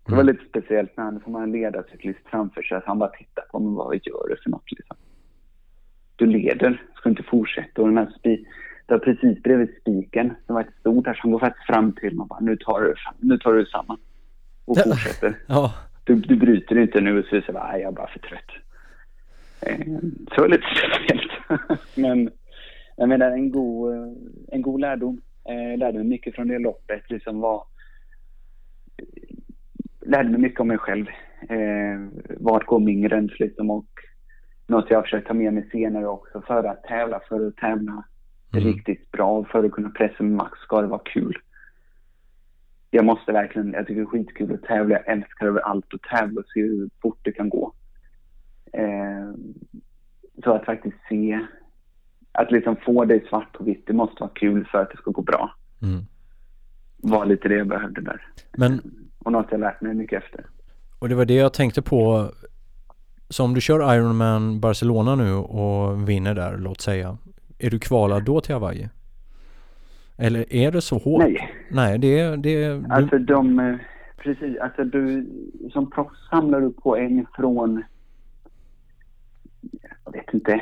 [0.06, 0.36] Det var mm.
[0.36, 2.76] lite speciellt när han får man en ledarcyklist framför sig.
[2.76, 3.74] Att han bara tittar på mig.
[3.74, 4.96] Vad gör du för något liksom?
[6.18, 6.82] Du leder.
[6.96, 7.82] Ska inte fortsätta?
[7.82, 8.08] Och den här
[8.88, 10.34] det var precis bredvid spiken.
[10.46, 11.04] Det var ett stort.
[11.04, 13.66] Så han går faktiskt fram till mig och bara, nu tar du, nu tar du
[13.66, 13.98] samman.
[14.64, 15.38] Och fortsätter.
[15.46, 15.74] Ja.
[16.04, 17.22] Du, du bryter inte nu.
[17.22, 18.50] Så säger jag, nej jag är bara för trött.
[19.60, 19.86] Eh,
[20.28, 21.32] så det var lite speciellt.
[21.94, 22.30] Men
[22.96, 23.94] jag menar en god,
[24.48, 25.20] en god lärdom.
[25.48, 27.10] Eh, lärde mig mycket från det loppet.
[27.10, 27.64] Liksom var,
[30.06, 31.06] lärde mig mycket om mig själv.
[31.48, 33.86] Eh, vart går min gräns liksom och
[34.68, 36.42] något jag har försökt ta med mig senare också.
[36.46, 38.04] För att tävla, för att tävla
[38.52, 38.64] mm.
[38.64, 41.38] riktigt bra, för att kunna pressa med max ska det vara kul.
[42.90, 44.94] Jag måste verkligen, jag tycker det är skitkul att tävla.
[44.94, 47.72] Jag älskar över allt att tävla och se hur fort det kan gå.
[48.72, 49.30] Eh,
[50.44, 51.40] så att faktiskt se,
[52.32, 55.10] att liksom få det svart på vitt, det måste vara kul för att det ska
[55.10, 55.54] gå bra.
[55.82, 56.04] Mm.
[56.96, 58.22] Var lite det jag behövde där.
[58.56, 58.80] Men
[59.18, 60.46] och något jag lärt mig mycket efter.
[60.98, 62.30] Och det var det jag tänkte på.
[63.28, 67.18] Så om du kör Ironman Barcelona nu och vinner där, låt säga.
[67.58, 68.88] Är du kvalad då till Hawaii?
[70.16, 71.22] Eller är det så hårt?
[71.22, 71.54] Nej.
[71.70, 72.36] Nej, det är...
[72.36, 72.84] Det, du...
[72.90, 73.58] Alltså de...
[73.58, 73.76] Eh,
[74.16, 75.26] precis, alltså du...
[75.72, 77.82] Som proffs samlar du poäng från...
[80.04, 80.60] Jag vet inte.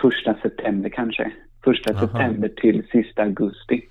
[0.00, 1.32] Första september kanske.
[1.64, 2.00] Första Aha.
[2.00, 3.82] september till sista augusti.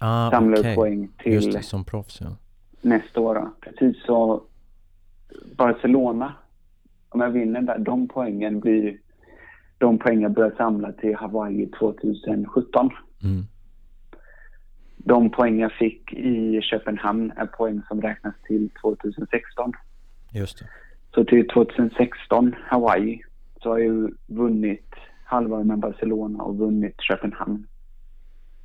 [0.00, 0.70] Ah, samlar okay.
[0.70, 1.32] du poäng till...
[1.32, 2.36] Just det, som proffs ja
[2.84, 3.34] nästa år.
[3.34, 3.50] Då.
[3.60, 4.42] Precis så
[5.56, 6.32] Barcelona,
[7.14, 8.98] om jag vinner där, de poängen blir
[9.78, 12.90] de poäng jag börjar samla till Hawaii 2017.
[13.24, 13.44] Mm.
[14.96, 19.72] De poäng jag fick i Köpenhamn är poäng som räknas till 2016.
[20.32, 20.68] Just det.
[21.14, 23.20] Så till 2016 Hawaii
[23.62, 24.94] så har jag vunnit
[25.24, 27.66] halva med Barcelona och vunnit Köpenhamn.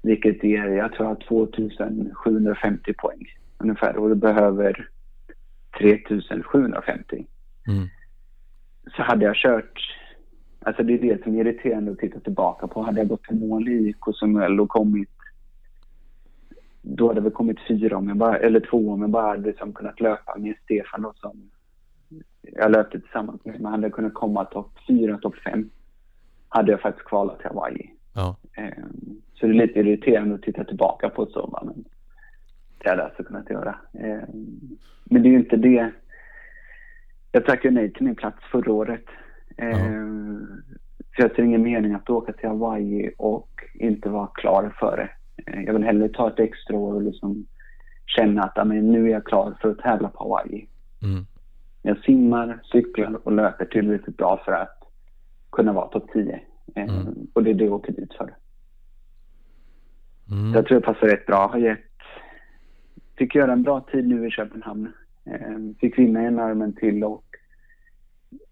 [0.02, 3.26] Vilket ger, jag tror jag, 2750 poäng
[3.58, 4.90] ungefär och du behöver
[5.80, 7.28] 3750.
[7.68, 7.88] Mm.
[8.96, 9.80] Så hade jag kört,
[10.60, 12.82] alltså det är det som är irriterande att titta tillbaka på.
[12.82, 15.10] Hade jag gått till mål i KSML och kommit,
[16.82, 19.74] då hade vi kommit fyra om jag bara, eller två om jag bara hade liksom
[19.74, 21.50] kunnat löpa med Stefan då som
[22.42, 25.70] jag löpte tillsammans med, men hade kunnat komma topp fyra, topp fem
[26.50, 27.92] hade jag faktiskt kvalat till Hawaii.
[28.16, 28.36] Ja.
[28.58, 31.60] Um, så det är lite irriterande att titta tillbaka på så.
[31.66, 31.84] Men
[32.78, 33.76] det hade jag alltså kunnat göra.
[33.94, 34.30] Eh,
[35.04, 35.92] men det är ju inte det.
[37.32, 39.06] Jag tackade nej till min plats förra året.
[39.58, 40.48] Mm.
[41.16, 45.10] För jag ser ingen mening att åka till Hawaii och inte vara klar för det.
[45.52, 47.46] Eh, jag vill hellre ta ett extra år och liksom
[48.06, 50.68] känna att amen, nu är jag klar för att tävla på Hawaii.
[51.04, 51.26] Mm.
[51.82, 54.78] Jag simmar, cyklar och löper tillräckligt bra för att
[55.52, 56.42] kunna vara topp 10.
[56.76, 57.28] Eh, Mm.
[57.34, 58.36] Och det är det jag åker dit för.
[60.32, 60.54] Mm.
[60.54, 61.48] Jag tror det passar rätt bra.
[61.48, 61.80] Har gett,
[63.18, 64.92] fick göra en bra tid nu i Köpenhamn.
[65.32, 67.24] Eh, fick vinna en armen till och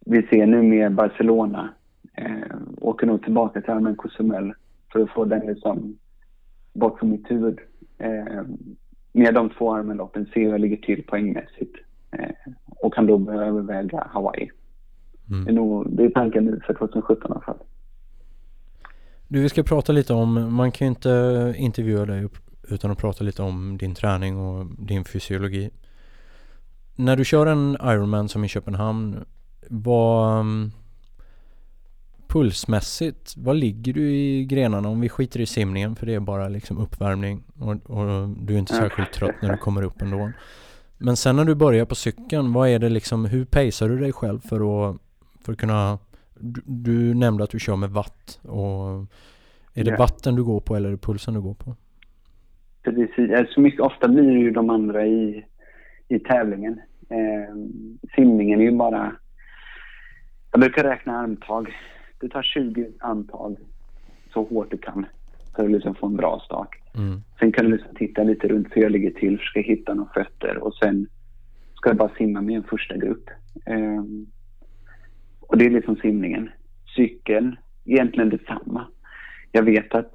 [0.06, 1.70] vi ser nu med Barcelona.
[2.14, 4.54] Eh, åker nog tillbaka till Armen Cozumel
[4.92, 5.98] för att få den liksom
[6.74, 7.60] bort från mitt huvud.
[7.98, 8.44] Eh,
[9.14, 11.76] med de två armenloppen ser jag ligger till poängmässigt.
[12.12, 14.50] Eh, och kan då börja överväga Hawaii.
[15.26, 15.56] Det är, Mm.
[15.56, 17.58] nog, det är tanken nu för 2017 i alla fall.
[19.28, 22.28] Du, vi ska prata lite om, man kan ju inte intervjua dig
[22.70, 25.70] utan att prata lite om din träning och din fysiologi.
[27.00, 29.26] När du kör en Ironman som i Köpenhamn,
[29.70, 30.72] vad um,
[32.28, 36.48] pulsmässigt, vad ligger du i grenarna om vi skiter i simningen för det är bara
[36.48, 40.32] liksom uppvärmning och, och du är inte särskilt trött när du kommer upp ändå.
[40.98, 44.14] Men sen när du börjar på cykeln, vad är det liksom, hur pacear du dig
[44.14, 44.98] själv för att,
[45.42, 46.00] för att kunna
[46.40, 49.06] du, du nämnde att du kör med watt och
[49.74, 49.98] är det Ja.
[49.98, 51.76] vatten du går på eller är det pulsen du går på?
[52.84, 53.32] Precis.
[53.38, 55.46] Alltså mycket, ofta blir det ju de andra i,
[56.08, 56.82] i tävlingen.
[57.10, 57.56] Eh,
[58.16, 59.16] simningen är ju bara...
[60.52, 61.76] Jag brukar räkna armtag.
[62.20, 63.58] Du tar 20 armtag
[64.34, 65.06] så hårt du kan
[65.56, 66.76] för att liksom få en bra start.
[66.96, 67.22] Mm.
[67.40, 70.58] Sen kan du liksom titta lite runt hur jag ligger till, försöka hitta några fötter
[70.58, 71.08] och sen
[71.76, 73.30] ska jag bara simma med en första grupp.
[73.66, 74.04] Eh,
[75.40, 76.50] och det är liksom simningen.
[76.96, 77.56] Cykeln,
[77.86, 78.88] egentligen detsamma.
[79.52, 80.14] Jag vet att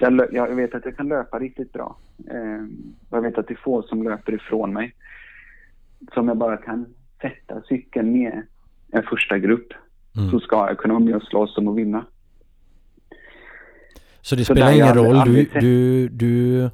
[0.00, 1.96] jag, jag vet att jag kan löpa riktigt bra.
[2.30, 2.66] Eh,
[3.10, 4.94] jag vet att det är få som löper ifrån mig.
[6.14, 6.86] Så om jag bara kan
[7.20, 8.42] sätta cykeln med
[8.92, 9.72] en första grupp
[10.16, 10.30] Mm.
[10.30, 12.04] så ska jag kunna vara med och slåss om att vinna.
[14.20, 16.70] Så det Så spelar ingen roll, du, du, du,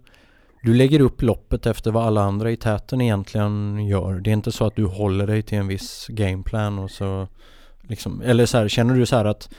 [0.62, 4.20] du lägger upp loppet efter vad alla andra i täten egentligen gör.
[4.20, 7.28] Det är inte så att du håller dig till en viss gameplan och så
[7.83, 9.55] liksom, eller så här, känner du så här att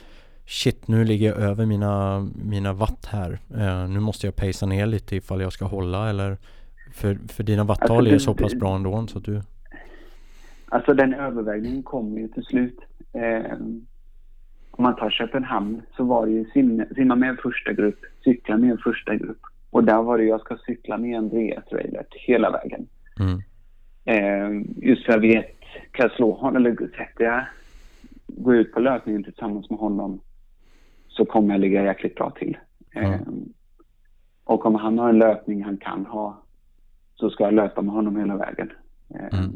[0.46, 3.38] shit nu ligger jag över mina, mina watt här.
[3.56, 6.38] Eh, nu måste jag pacea ner lite ifall jag ska hålla eller
[6.92, 9.42] för, för dina wattal Alltså, är så pass bra ändå så att du
[10.74, 12.78] Alltså den övervägningen kommer ju till slut.
[13.12, 13.52] Eh,
[14.70, 18.56] om man tar Köpenhamn så var det ju simma, simma med en första grupp, cykla
[18.56, 19.40] med en första grupp.
[19.70, 22.86] Och där var det jag ska cykla med Andreas Reilert hela vägen.
[23.20, 23.40] mm,
[24.06, 25.60] Eh, just för jag vet,
[25.92, 27.44] kan jag slå honom eller sätter jag
[28.26, 30.20] gå ut på löpningen tillsammans med honom
[31.08, 32.56] så kommer jag ligga jäkligt bra till.
[32.94, 33.48] Eh, Mm.
[34.44, 36.42] och om han har en löpning han kan ha
[37.14, 38.70] så ska jag löpa med honom hela vägen.
[39.14, 39.50] Eh, Mm.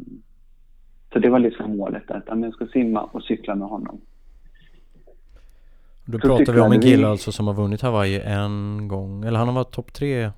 [1.12, 4.00] Så det var liksom målet, att jag ska simma och cykla med honom.
[6.04, 9.24] Då Så pratar vi om en vi- kille alltså som har vunnit Hawaii en gång,
[9.24, 10.30] eller han har varit topp tre,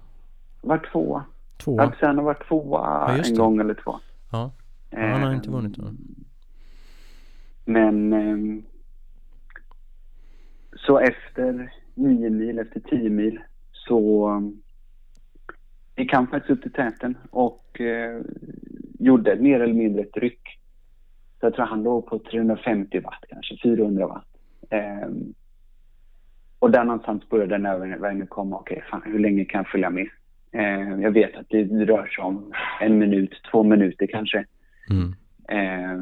[0.61, 1.25] Var tvåa.
[1.57, 1.81] två.
[1.81, 3.97] Alltså han har varit tvåa Ja, en gång eller två.
[4.33, 4.51] Ja,
[4.91, 5.85] Ja, han har inte vunnit då.
[7.65, 8.63] Men ehm,
[10.87, 13.39] så efter nio mil, efter tio mil
[13.73, 14.31] så
[15.97, 18.21] gick han faktiskt upp till täten och eh,
[18.99, 20.60] gjorde mer eller mindre ett ryck.
[21.41, 24.27] Så jag tror han låg på 350 watt kanske, 400 watt.
[24.71, 25.35] Ehm,
[26.59, 28.57] och där någonstans började den övervägningen komma.
[28.57, 30.09] Okej, fan, hur länge kan jag följa med?
[30.53, 34.45] Ehm, jag vet att det rör sig om en minut, två minuter kanske.
[34.91, 35.15] Mm.
[35.49, 36.01] Eh,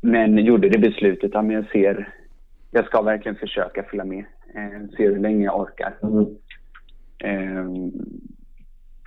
[0.00, 2.08] men gjorde det beslutet att jag ser,
[2.70, 4.24] jag ska verkligen försöka följa med.
[4.54, 5.94] Eh, se hur länge jag orkar.
[7.18, 7.66] Eh,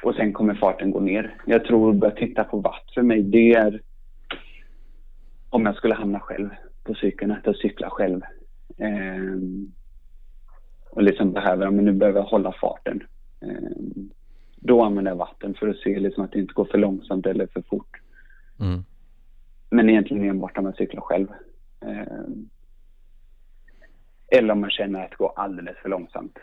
[0.03, 1.36] och sen kommer farten gå ner.
[1.45, 3.82] Jag tror att börja titta på watt för mig, det är
[5.54, 6.49] om jag skulle hamna själv
[6.84, 8.22] på cykeln, att jag cyklar själv.
[8.78, 9.39] Eh,
[10.89, 13.04] och liksom behöver, men nu behöver jag hålla farten.
[13.41, 14.04] Eh,
[14.56, 17.47] då använder jag vatten för att se liksom att det inte går för långsamt eller
[17.47, 18.01] för fort.
[18.60, 18.84] Mm.
[19.70, 21.28] Men egentligen enbart om man cyklar själv.
[21.82, 22.24] Eh,
[24.28, 26.39] eller om man känner att det går alldeles för långsamt.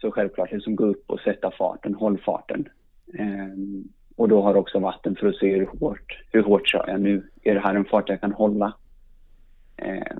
[0.00, 2.68] Så självklart liksom gå upp och sätta farten, håll farten.
[3.14, 3.48] Eh,
[4.16, 7.30] och då har också vatten för att se hur hårt, hur hårt kör jag nu?
[7.42, 8.72] Är det här en fart jag kan hålla?
[9.76, 10.16] Eh,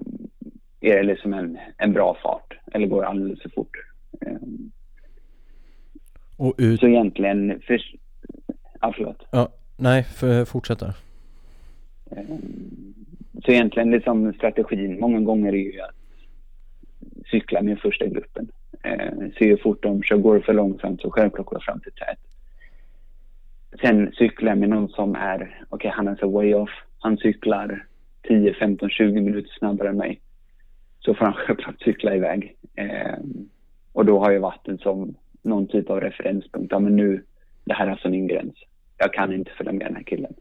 [0.80, 3.76] är det liksom en, en bra fart eller går det alldeles för fort?
[4.20, 4.32] Eh,
[6.36, 7.80] Och ut, så egentligen, för,
[8.80, 9.26] ja förlåt.
[9.30, 10.94] ja, nej, för, fortsätt där.
[12.10, 12.22] Eh,
[13.44, 15.94] Så egentligen liksom strategin många gånger är ju att
[17.30, 18.48] cykla med första gruppen.
[18.82, 20.16] Eh, se hur fort de kör.
[20.16, 22.18] Går det för långsamt så självklart går jag fram till tät.
[23.80, 26.70] Sen cyklar jag med någon som är, okej han är så way off.
[26.98, 27.86] Han cyklar
[28.22, 30.20] 10, 15, 20 minuter snabbare än mig.
[31.00, 32.56] Så får han självklart cykla iväg.
[32.74, 33.18] Eh,
[33.92, 36.72] Och då har jag vatten som någon typ av referenspunkt.
[36.72, 37.22] Ja, men nu,
[37.64, 38.54] det här är alltså min gräns.
[38.98, 40.34] Jag kan inte följa med den här killen.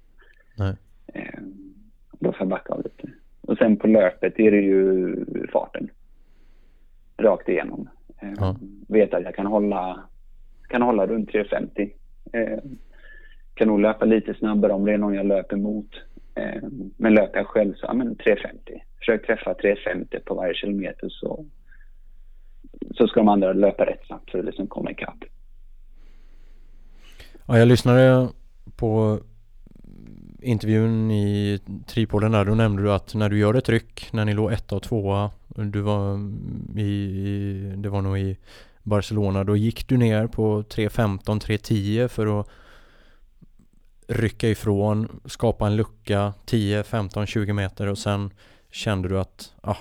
[0.58, 0.76] Nej.
[1.14, 1.40] Eh,
[2.20, 3.08] då får jag backa av lite.
[3.42, 5.16] Och sen på löpet är det ju
[5.54, 5.90] farten.
[7.18, 7.90] Rakt igenom.
[8.22, 8.56] Eh, Ja.
[8.88, 10.04] Vet att jag kan hålla,
[10.70, 11.92] kan hålla runt 3.50.
[12.34, 12.60] Eh,
[13.56, 15.90] kan nog löpa lite snabbare om det är någon jag löper mot.
[16.36, 16.64] Eh,
[16.98, 18.82] men löper jag själv så, ja men 3.50.
[19.00, 21.46] Försök träffa 3.50 på varje kilometer så,
[22.96, 25.24] så ska de andra löpa rätt snabbt för att liksom komma ikapp.
[27.48, 28.30] Ja, jag lyssnade
[28.76, 29.20] på
[30.42, 32.46] intervjun i Tripolen där.
[32.46, 35.32] Då nämnde du att när du gör ett ryck, när ni låg etta och tvåa,
[35.48, 36.20] du var
[36.78, 38.38] i, i det var nog i
[38.84, 42.50] Barcelona, då gick du ner på 3.15, 3.10 för att
[44.08, 48.30] rycka ifrån, skapa en lucka 10, 15, 20 meter och sen
[48.72, 49.78] kände du att ah,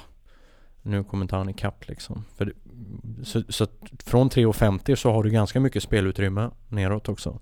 [0.83, 2.25] nu kommer inte han ikapp liksom.
[2.39, 2.53] För,
[3.25, 3.67] så, så
[4.07, 7.39] från 3.50 så har du ganska mycket spelutrymme neråt också.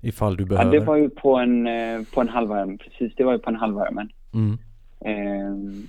[0.00, 0.72] Ifall du Ja, behöver.
[0.72, 2.78] det var ju på en, eh, på en halvvärme.
[2.78, 4.08] Precis, det var ju på en halvvärme.
[4.34, 4.58] mm.
[5.04, 5.82] Eh,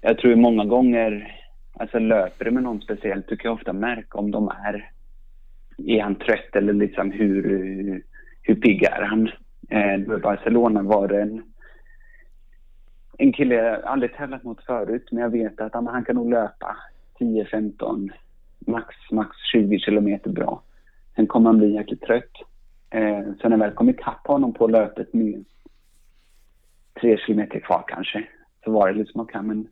[0.00, 1.36] jag tror många gånger,
[1.72, 4.90] alltså löper du med någon speciellt, du kan ofta märka om de är,
[5.86, 8.02] är han trött eller liksom hur,
[8.42, 9.30] hur pigg är han?
[9.68, 11.42] Eh, i Barcelona var det en,
[13.18, 16.30] en kille jag aldrig tävlat mot förut, men jag vet att han, han kan nog
[16.30, 16.76] löpa
[17.18, 18.10] 10-15,
[18.58, 20.62] max, max 20 kilometer bra.
[21.16, 22.32] Sen kommer han bli jäkligt trött.
[22.90, 25.44] Eh, så när jag väl kom ikapp honom på löpet med
[27.00, 28.28] tre kilometer kvar kanske,
[28.64, 29.68] så var det liksom, okej men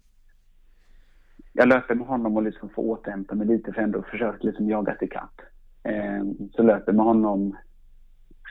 [1.52, 4.96] jag löper med honom och liksom får återhämta mig lite för ändå försökt liksom jaga
[5.00, 5.40] ikapp.
[5.82, 6.22] Eh,
[6.52, 7.56] så löper med honom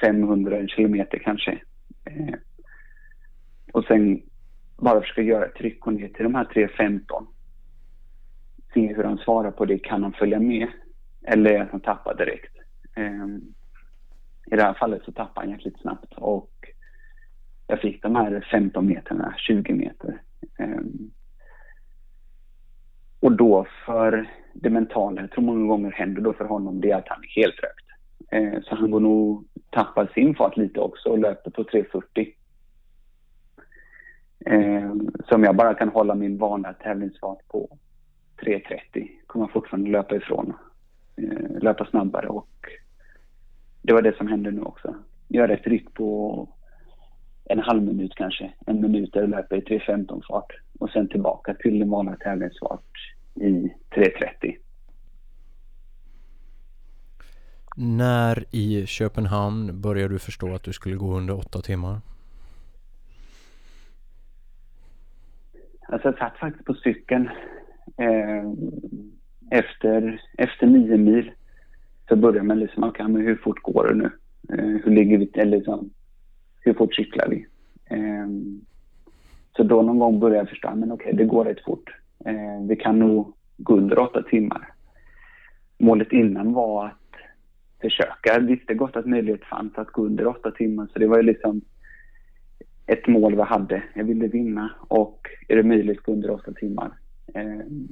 [0.02, 1.52] 500 kilometer kanske.
[2.06, 2.36] Eh,
[3.74, 4.22] och sen
[4.78, 7.28] bara försöka göra ett tryck och ner till de här 3.15.
[8.74, 9.80] Se hur han svarar på det.
[9.80, 10.68] Kan han följa med?
[11.24, 12.56] Eller att han tappar direkt?
[12.96, 13.28] Eh,
[14.46, 16.50] I det här fallet så tappar han jäkligt snabbt och
[17.68, 20.22] jag fick de här 15 meterna, 20 meter.
[20.60, 20.82] Eh,
[23.20, 26.96] och då för det mentala, jag tror många gånger händer då för honom, det är
[26.98, 27.88] att han är helt rökt.
[28.32, 32.34] Eh, så han går nog tappade sin fart lite också och löper på 3.40.
[34.46, 34.94] Eh,
[35.30, 37.78] så om jag bara kan hålla min vanliga tävlingsfart på
[38.42, 40.54] 3.30 kommer jag fortfarande löpa ifrån.
[41.16, 42.50] Eh, löpa snabbare och
[43.82, 44.96] det var det som hände nu också.
[45.28, 46.50] Göra ett ryck på
[47.46, 51.54] en halv minut kanske, en minut där jag löper i 3.15 fart och sen tillbaka
[51.54, 52.92] till den vanliga tävlingsfart
[53.36, 54.56] i 3.30.
[57.76, 61.98] När i Köpenhamn började du förstå att du skulle gå under åtta timmar?
[65.88, 67.30] Alltså jag satt faktiskt på cykeln
[67.98, 68.44] eh,
[69.52, 71.32] efter, efter nio mil
[72.08, 74.12] så började man liksom, okej men hur fort går det nu?
[74.50, 75.90] Eh, hur ligger vi, eller liksom,
[76.60, 77.48] hur fort cyklar vi?
[77.86, 78.28] Eh,
[79.58, 81.96] så då någon gång började jag förstå, men okej det går rätt fort.
[82.26, 84.74] Eh, vi kan nog gå under åtta timmar.
[85.78, 87.03] Målet innan var att
[87.84, 88.34] försöka.
[88.34, 91.24] Jag visste gott att möjlighet fanns att gå under åtta timmar så det var ju
[91.24, 91.62] liksom
[92.86, 93.84] ett mål vi hade.
[93.94, 96.92] Jag ville vinna och är det möjligt gå under åtta timmar.
[97.34, 97.88] Ehm,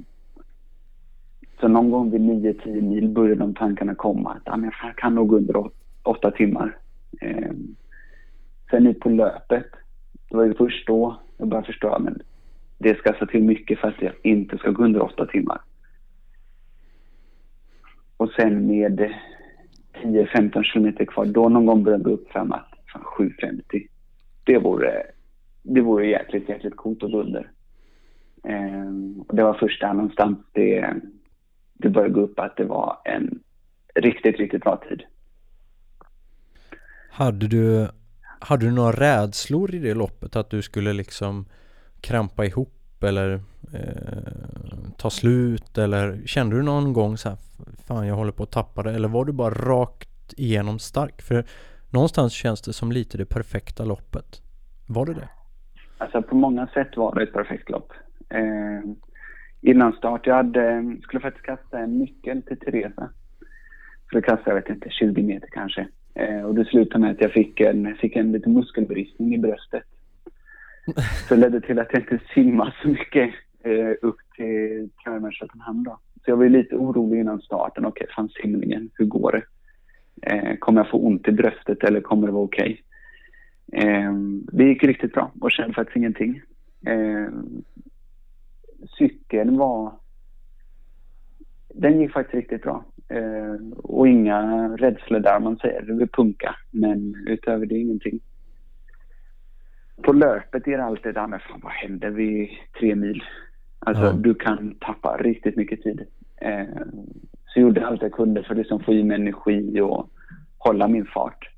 [1.60, 5.28] så någon gång vid 9-10 mil började de tankarna komma att ah, jag kan nog
[5.28, 5.70] gå under
[6.04, 6.78] åtta timmar.
[7.22, 7.76] Ehm,
[8.70, 9.72] sen ut på löpet,
[10.30, 12.04] det var ju först då jag började förstå att
[12.78, 15.62] det ska så till mycket för att jag inte ska gå under åtta timmar.
[18.18, 19.14] Och sen med
[19.94, 23.88] 10-15 kilometer kvar, då någon gång började gå upp fram att fan, 7.50
[24.44, 25.04] det vore,
[25.62, 27.52] det vore jäkligt, jäkligt coolt att gå under.
[28.44, 30.94] Eh, och det var först där någonstans det,
[31.74, 33.40] det började gå upp att det var en
[33.96, 35.04] riktigt, riktigt bra tid.
[37.10, 37.88] Hade du,
[38.40, 40.36] hade du några rädslor i det loppet?
[40.36, 41.46] Att du skulle liksom
[42.02, 43.34] krampa ihop eller
[43.74, 45.78] eh, ta slut?
[45.78, 47.38] Eller kände du någon gång så här,
[47.88, 48.92] fan jag håller på att tappa det?
[48.92, 51.22] Eller var du bara rakt igenom stark?
[51.22, 51.44] För
[51.90, 54.42] någonstans känns det som lite det perfekta loppet.
[54.88, 55.30] Var det det?
[55.98, 57.94] Alltså på många sätt var det ett perfekt lopp.
[58.30, 58.82] Eh,
[59.62, 63.10] innan start, jag hade, skulle faktiskt kasta en nyckel till Teresa.
[64.06, 65.88] Skulle kasta, jag vet inte, 20 meter kanske.
[66.14, 69.84] Eh, och det slutade med att jag fick en, fick en liten muskelbristning i bröstet.
[71.28, 75.84] Så det ledde till att jag inte simmade så mycket eh, upp till Kalmar, Köpenhamn
[75.84, 76.00] då.
[76.26, 77.86] Så jag var ju lite orolig innan starten.
[77.86, 79.44] Okej, fan simningen, hur går det?
[80.32, 82.84] Eh, kommer jag få ont i bröstet eller kommer det vara okej?
[83.72, 84.14] Eh,
[84.52, 86.42] det gick riktigt bra och kände faktiskt ingenting.
[86.86, 87.28] Eh,
[88.98, 89.94] cykeln var...
[91.74, 92.86] Den gick faktiskt riktigt bra.
[93.08, 95.82] Eh, och inga rädslor där man säger.
[95.82, 96.56] Det vill punka.
[96.72, 98.20] Men utöver det ingenting.
[100.04, 102.50] På löpet är det alltid där med fan vad händer vid
[102.80, 103.24] tre mil?
[103.80, 104.12] Alltså Ja.
[104.14, 106.06] du kan tappa riktigt mycket tid.
[106.42, 106.66] Eh,
[107.46, 110.10] så jag gjorde allt jag kunde för att liksom få i mig energi och
[110.58, 111.50] hålla min fart.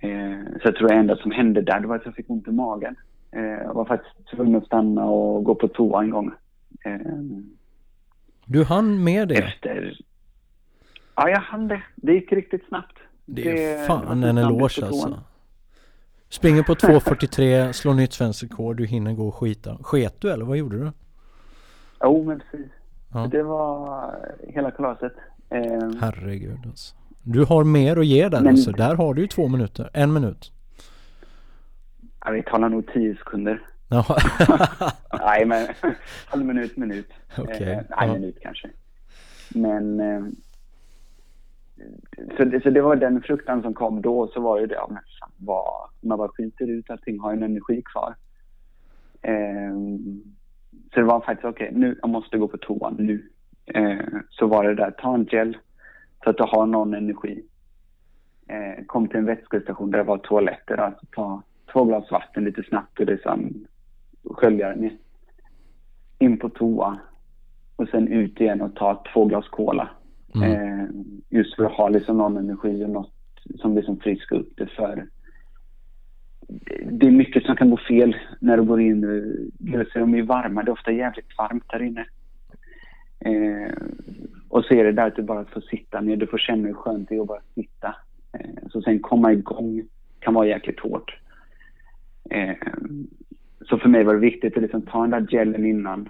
[0.00, 2.48] Eh, så jag tror det enda som hände där det var att jag fick ont
[2.48, 2.96] i magen.
[3.32, 6.30] Eh, jag var faktiskt tvungen att stanna och gå på toa en gång.
[6.84, 7.00] Eh,
[8.46, 9.34] Du hann med det?
[9.38, 9.96] efter...
[11.16, 11.82] Ja, jag hann det.
[11.94, 12.98] Det gick riktigt snabbt.
[13.24, 15.18] Det är det fan en eloge alltså.
[16.28, 19.78] Springer på 2.43, slår nytt svenskt rekord, du hinner gå och skita.
[19.82, 20.92] Sket du eller vad gjorde du?
[22.02, 22.66] Jo, men precis.
[23.12, 23.26] Ja.
[23.30, 24.14] Det var
[24.48, 25.12] hela kalaset.
[25.50, 26.94] Eh, Herregud alltså.
[27.22, 28.70] Du har mer att ge där Men- alltså.
[28.72, 29.90] Där har du ju två minuter.
[29.92, 30.52] En minut.
[32.24, 33.62] ja, vi talar nog tio sekunder.
[35.20, 35.68] Nej, men
[36.26, 37.08] halv minut, minut.
[37.38, 38.12] Okej, Eh, nej, ja.
[38.12, 38.68] minut kanske.
[39.54, 40.00] Men...
[40.00, 40.22] Eh,
[42.36, 44.28] så, det, så det var den fruktan som kom då.
[44.28, 47.42] Så var ju det, ja, men fan, vad, man bara skiter ut allting, har en
[47.42, 48.14] energi kvar.
[49.22, 49.74] Eh,
[50.94, 53.28] så det var faktiskt, okej, nu, jag måste gå på toan nu.
[53.66, 55.56] Eh, så var det där, ta en gel
[56.24, 57.42] så att du har någon energi.
[58.48, 62.62] Eh, kom till en vätskestation där det var toaletter, alltså ta två glas vatten lite
[62.62, 63.66] snabbt och liksom
[64.24, 64.96] skölja den ner.
[66.18, 66.98] In på toa
[67.76, 69.88] och sen ut igen och ta två glas cola.
[70.34, 71.15] Mm.
[71.36, 73.12] Just för att ha liksom någon energi och något
[73.60, 75.06] som liksom friskar upp det för
[76.90, 79.00] det är mycket som kan gå fel när du går in.
[79.58, 82.06] De är de ju varma, det är ofta jävligt varmt där inne.
[83.20, 83.72] Eh,
[84.48, 86.74] och så är det där att du bara får sitta ner, du får känna hur
[86.74, 87.94] skönt det är att bara sitta.
[88.32, 89.82] Eh, så sen komma igång
[90.18, 91.18] kan vara jäkligt hårt.
[92.30, 92.56] Eh,
[93.68, 96.08] så för mig var det viktigt att liksom ta den där gelen innan,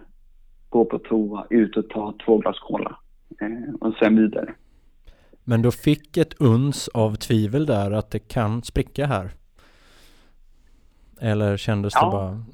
[0.69, 2.99] gå på toa, ut och ta två glas cola.
[3.41, 4.55] Eh, och sen vidare.
[5.49, 9.31] Men du fick ett uns av tvivel där att det kan spricka här?
[11.21, 12.11] Eller kändes det Ja.
[12.11, 12.45] bara...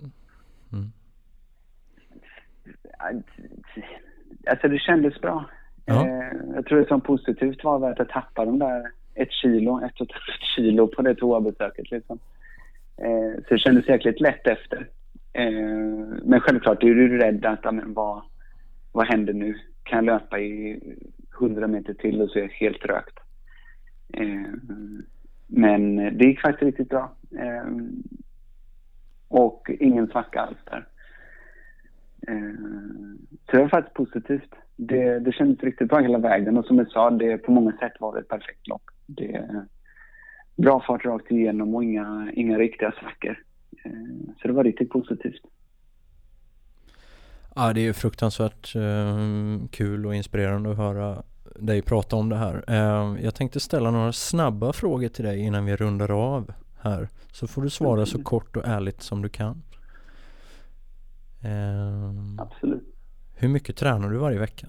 [4.50, 5.44] Alltså det kändes bra.
[5.84, 6.06] Ja.
[6.06, 10.00] Eh, jag tror det som positivt var att jag tappade de där ett kilo, ett
[10.00, 12.18] och ett halvt kilo på det toabesöket liksom.
[12.96, 14.88] Eh, så det kändes jäkligt lätt efter.
[15.32, 15.52] Eh,
[16.24, 18.22] men självklart är du rädd att, men vad,
[18.92, 19.58] vad händer nu?
[19.82, 20.80] Kan jag löpa i
[21.40, 23.18] 100 meter till och så är jag helt rökt?
[24.12, 24.52] Eh,
[25.46, 27.12] men det gick faktiskt riktigt bra.
[27.38, 27.66] Eh,
[29.28, 30.86] och ingen svacka alls där.
[32.28, 32.54] Eh,
[33.46, 34.54] Så det var faktiskt positivt.
[34.76, 37.92] Det, det kändes riktigt bra hela vägen och som jag sa, det på många sätt
[38.00, 38.82] var det ett perfekt lopp.
[39.06, 39.66] Det är
[40.56, 43.42] bra fart rakt igenom och inga, inga riktiga svackor.
[43.84, 45.42] Eh, Så det var riktigt positivt.
[47.54, 49.18] Ja, det är ju fruktansvärt eh,
[49.70, 51.22] kul och inspirerande att höra
[51.56, 52.64] dig prata om det här.
[52.68, 57.08] Eh, jag tänkte ställa några snabba frågor till dig innan vi rundar av här.
[57.32, 59.62] Så får du svara så kort och ärligt som du kan.
[61.44, 62.94] Eh, Absolut.
[63.34, 64.66] hur mycket tränar du varje vecka?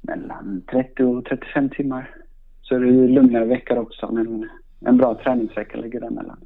[0.00, 2.14] Mellan 30 och 35 timmar.
[2.62, 4.48] Så är det ju lugnare veckor också, men
[4.80, 6.38] en bra träningsvecka ligger däremellan.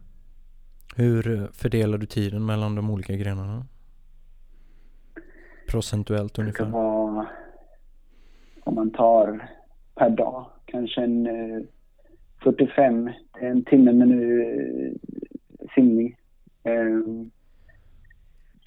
[0.96, 3.66] Hur eh, fördelar du tiden mellan de olika grenarna?
[5.72, 6.64] Procentuellt Det kan ungefär?
[6.64, 7.26] vara,
[8.64, 9.48] om man tar
[9.94, 11.62] per dag, kanske en eh,
[12.42, 14.92] 45 till en timme med nu eh,
[15.74, 16.16] simning.
[16.64, 17.24] Eh,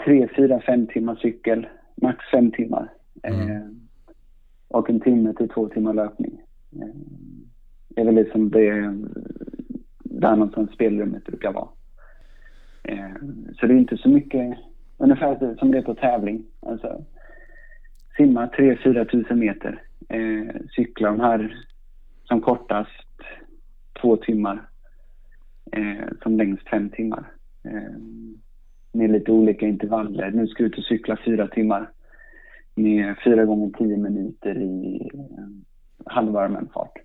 [0.05, 2.93] tre, fyra, fem timmar cykel, max fem timmar.
[3.23, 3.51] Mm.
[3.51, 3.67] Eh,
[4.67, 6.41] och en timme till två timmar löpning.
[6.71, 6.95] Eh,
[7.89, 8.71] det är väl liksom det,
[9.99, 11.67] där någonstans spelrummet brukar vara.
[12.83, 13.15] Eh,
[13.59, 14.57] så det är inte så mycket,
[14.97, 16.43] ungefär som det är på tävling.
[16.59, 17.03] Alltså,
[18.17, 19.81] simma 3-4 tusen meter.
[20.09, 21.65] Eh, cykla de här
[22.23, 23.21] som kortast
[24.01, 24.61] två timmar.
[25.71, 27.31] Eh, som längst fem timmar.
[27.63, 27.97] Eh,
[28.91, 30.31] med lite olika intervaller.
[30.31, 31.89] Nu ska jag ut och cykla fyra timmar.
[32.75, 35.47] Med fyra gånger tio minuter i eh,
[36.05, 36.97] halvvarmen fart.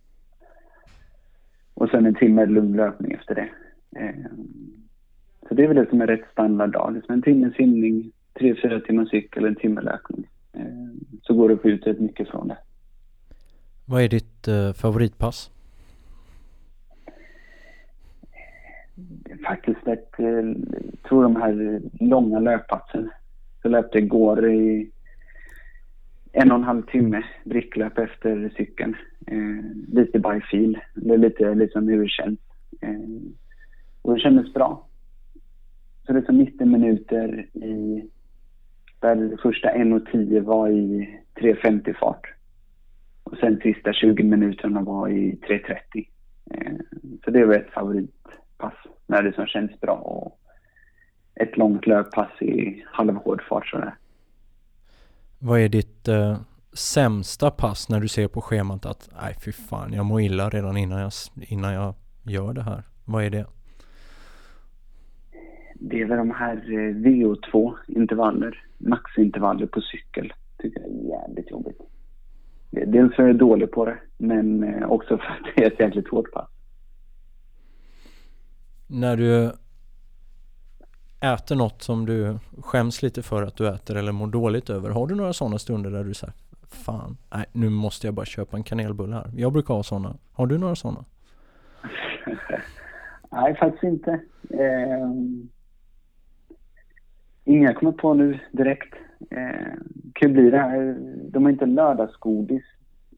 [1.74, 3.48] Och sen en timme lugn löpning efter det.
[4.00, 4.14] Eh,
[5.50, 6.94] så det är väl det som är rätt standard dag.
[6.94, 10.26] Liksom en timme simning, tre, fyra timmar cykel, en timme löpning.
[10.52, 10.64] Eh,
[11.22, 12.56] så går det att få ut rätt mycket från det.
[13.84, 15.50] Vad är ditt eh, favoritpass?
[18.94, 20.56] Det är faktiskt eh, jag
[21.08, 23.10] tror de här långa löppassen.
[23.62, 24.90] Jag löpte igår i
[26.32, 28.96] en och en halv timme bricklöp efter cykeln.
[29.26, 32.38] Eh, lite by feel, eller lite liksom hur det känns.
[32.80, 33.32] Eh,
[34.02, 34.86] och det kändes bra.
[36.06, 38.04] Så det är 90 minuter i,
[39.00, 42.26] där första 1.10 var i 3.50 fart.
[43.24, 46.06] Och sen sista 20 minuterna var i 3.30.
[46.50, 46.72] Eh,
[47.24, 48.74] så det var ett favoritpass
[49.06, 50.40] när det som känns bra och
[51.34, 53.94] ett långt löppass i halvhård fart sådär.
[55.38, 56.40] Vad är ditt eh,
[56.72, 60.76] sämsta pass när du ser på schemat att nej fy fan jag mår illa redan
[60.76, 61.12] innan jag,
[61.48, 62.82] innan jag gör det här?
[63.04, 63.46] Vad är det?
[65.82, 70.32] Det är väl de här eh, VO2 intervaller, maxintervaller på cykel.
[70.58, 71.80] Tycker jag är jävligt jobbigt.
[72.70, 75.72] Dels för att jag är dålig på det, men eh, också för att det är
[75.72, 76.48] ett jäkligt hårt pass.
[78.86, 79.52] När du
[81.20, 84.90] äter något som du skäms lite för att du äter eller mår dåligt över.
[84.90, 86.34] Har du några sådana stunder där du säger
[86.70, 89.30] Fan, nej nu måste jag bara köpa en kanelbulle här.
[89.36, 90.16] Jag brukar ha sådana.
[90.32, 91.04] Har du några sådana?
[93.30, 94.10] nej, faktiskt inte.
[94.50, 95.08] Eh,
[97.50, 98.94] inga kommer på nu direkt.
[99.30, 99.72] Eh,
[100.12, 100.96] kan bli det här.
[101.30, 102.62] De har inte lördagsgodis.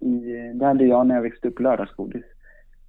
[0.01, 0.18] I,
[0.55, 2.24] det hade jag när jag växte upp, lördagsgodis.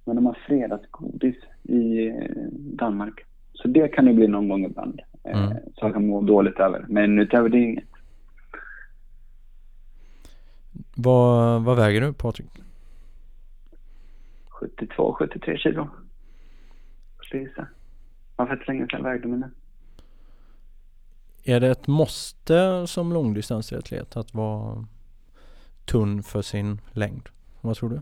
[0.04, 2.14] Men de har fredagsgodis i eh,
[2.50, 3.20] Danmark.
[3.52, 5.00] Så det kan det bli någon gång ibland.
[5.24, 5.56] Eh, mm.
[5.74, 6.84] Så jag kan må dåligt över.
[6.88, 7.84] Men utöver det inget.
[10.96, 12.50] Vad, vad väger du Patrik?
[14.50, 15.88] 72-73 kilo.
[17.22, 17.50] Skulle
[18.36, 19.50] Var för ett länge sedan vägde mina.
[21.46, 24.84] Är det ett måste som långdistansatlet att vara
[25.84, 27.28] tunn för sin längd?
[27.60, 28.00] Vad tror du?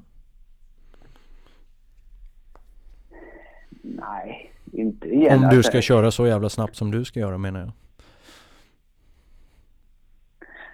[3.82, 5.44] Nej, inte igen.
[5.44, 7.72] Om du ska köra så jävla snabbt som du ska göra menar jag.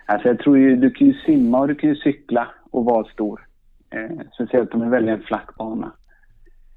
[0.07, 3.05] Alltså jag tror ju, du kan ju simma och du kan ju cykla och vara
[3.05, 3.49] stor.
[3.91, 5.93] Eh, speciellt om du väljer en flack bana.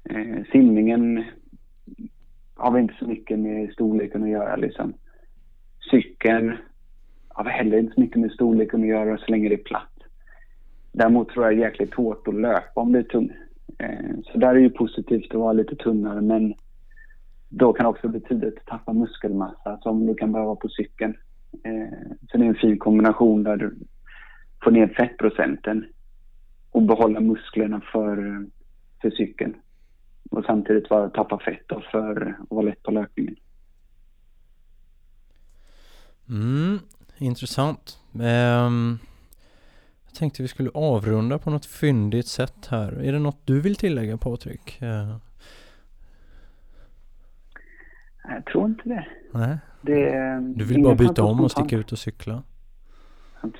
[0.04, 1.24] Eh, simningen
[2.54, 4.94] har vi inte så mycket med storleken att göra liksom.
[5.90, 6.56] Cykeln
[7.28, 9.88] har heller inte så mycket med storleken att göra så länge det är platt.
[10.92, 13.32] Däremot tror jag det är jäkligt hårt att löpa om det är tungt.
[13.78, 16.54] Eh, så där är ju positivt att vara lite tunnare men
[17.48, 21.14] då kan det också betyda att tappa muskelmassa som du kan behöva på cykeln.
[21.64, 23.74] Eh, så det är en fin kombination där du
[24.64, 25.86] får ner fettprocenten
[26.70, 28.46] och behålla musklerna för,
[29.02, 29.54] för cykeln.
[30.30, 33.36] Och samtidigt vara, tappa fett då för att vara lätt på löpningen.
[36.32, 36.78] Mm,
[37.18, 37.98] intressant.
[38.12, 38.98] Um,
[40.06, 42.92] jag tänkte vi skulle avrunda på något fyndigt sätt här.
[42.92, 44.78] Är det något du vill tillägga Patrik?
[44.82, 45.16] Uh.
[48.24, 49.06] Jag tror inte det.
[49.32, 49.58] Nej.
[49.82, 50.10] det
[50.56, 52.42] du vill bara byta om och sticka ut och cykla?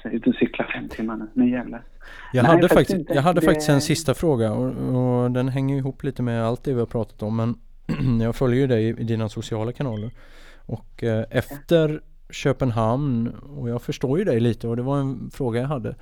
[0.04, 1.84] Ut och cykla fem timmar nu, nu jävlar.
[2.32, 3.46] Jag Nej, hade, faktiskt, jag hade det...
[3.46, 6.86] faktiskt en sista fråga och, och, den hänger ihop lite med allt det vi har
[6.86, 7.56] pratat om men
[8.20, 10.10] jag följer ju dig i dina sociala kanaler.
[10.66, 12.00] Och eh, efter
[12.32, 15.96] Köpenhamn och jag förstår ju dig lite och det var en fråga jag hade.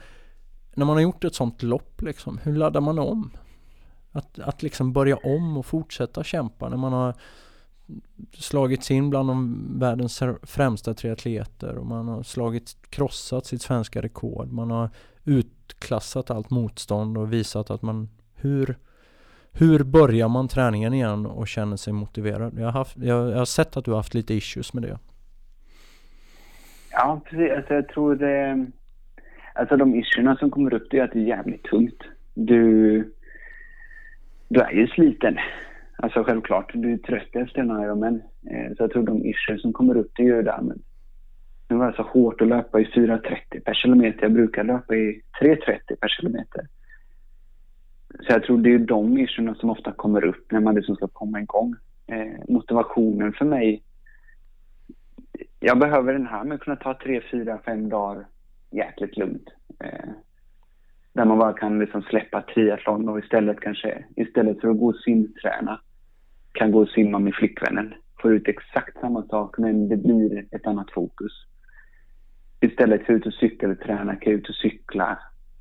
[0.75, 3.31] När man har gjort ett sånt lopp liksom, hur laddar man om?
[4.13, 7.15] Att, att liksom börja om och fortsätta kämpa när man har
[8.33, 14.53] slagits in bland de världens främsta triatleter och man har slagit, krossat sitt svenska rekord.
[14.53, 14.91] Man har
[15.25, 18.79] utklassat allt motstånd och visat att man hur
[19.53, 22.59] hur börjar man träningen igen och känner sig motiverad?
[22.59, 24.99] Jag har, haft, jag, jag har sett att du har haft lite issues med det.
[27.03, 27.53] Ja, precis.
[27.57, 28.67] Alltså, jag tror det...
[29.55, 32.03] Alltså de issuerna som kommer upp det är att det är jävligt tungt.
[32.35, 33.13] Du...
[34.49, 35.37] Du är ju sliten.
[35.97, 38.23] Alltså självklart, du är trött efter en Ironman.
[38.51, 40.61] Eh, så jag tror de issuer som kommer upp det är ju där.
[40.63, 40.83] Men
[41.69, 44.23] nu var det så hårt att löpa i 4.30 per kilometer.
[44.23, 46.67] Jag brukar löpa i 3.30 per kilometer.
[48.09, 51.09] Så jag tror det är de issuerna som ofta kommer upp när man liksom ska
[51.09, 51.75] komma igång.
[52.07, 53.83] Eh, motivationen för mig
[55.61, 58.27] jag behöver den här men att kunna ta tre, fyra, fem dagar
[58.71, 59.49] jäkligt lugnt.
[59.85, 60.11] Eh,
[61.13, 64.97] där man bara kan liksom släppa triathlon och istället kanske, istället för att gå och
[64.97, 65.81] simträna,
[66.53, 67.95] kan gå och simma med flickvännen.
[68.23, 71.33] Få ut exakt samma sak men det blir ett annat fokus.
[72.61, 75.19] Istället för att ut och cykelträna kan jag ut och cykla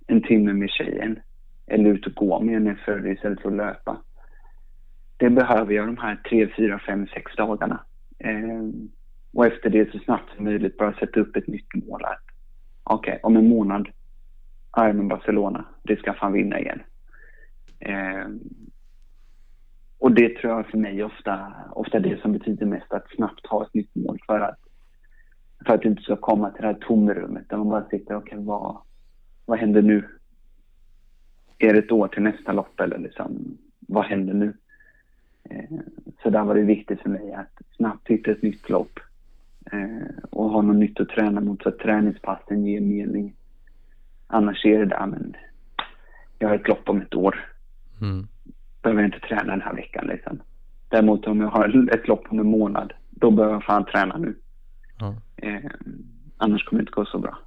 [0.08, 1.20] en timme med tjejen.
[1.68, 3.98] Eller ut och gå med henne för istället för att löpa.
[5.18, 7.80] Det behöver jag de här tre, fyra, fem, sex dagarna.
[8.20, 8.64] Eh,
[9.40, 12.02] och efter det så snabbt som möjligt bara sätta upp ett nytt mål.
[12.84, 13.90] Okej, okay, om en månad
[14.78, 16.82] Ironman Barcelona, det ska fan vinna igen.
[17.80, 18.28] Eh,
[19.98, 23.66] och det tror jag för mig ofta, ofta det som betyder mest, att snabbt ha
[23.66, 24.60] ett nytt mål för att,
[25.66, 28.18] för att du inte ska komma till det här tomrummet där man bara sitter, okej
[28.18, 28.78] okay, vad,
[29.46, 30.08] vad händer nu?
[31.58, 34.54] Är det ett år till nästa lopp eller liksom, vad händer nu?
[35.44, 35.80] Eh,
[36.24, 39.00] så där var det viktigt för mig att snabbt hitta ett nytt lopp
[40.30, 43.36] och ha något nytt att träna mot så att träningspassen ger mening.
[44.28, 45.36] Annars är det där men
[46.40, 47.54] jag har ett lopp om ett år.
[48.02, 48.28] Mm.
[48.82, 50.40] Behöver inte träna den här veckan liksom.
[50.90, 54.36] Däremot om jag har ett lopp om en månad, då behöver jag fan träna nu.
[55.00, 55.16] Ja.
[55.36, 55.72] Eh,
[56.38, 57.40] annars kommer det inte gå så bra.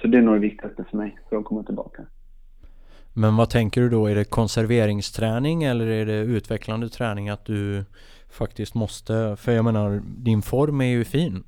[0.00, 2.02] Så det är nog det viktigaste för mig för att komma tillbaka.
[3.12, 4.06] Men vad tänker du då?
[4.06, 7.84] Är det konserveringsträning eller är det utvecklande träning att du
[8.30, 11.44] faktiskt måste, för jag menar din form är ju fin.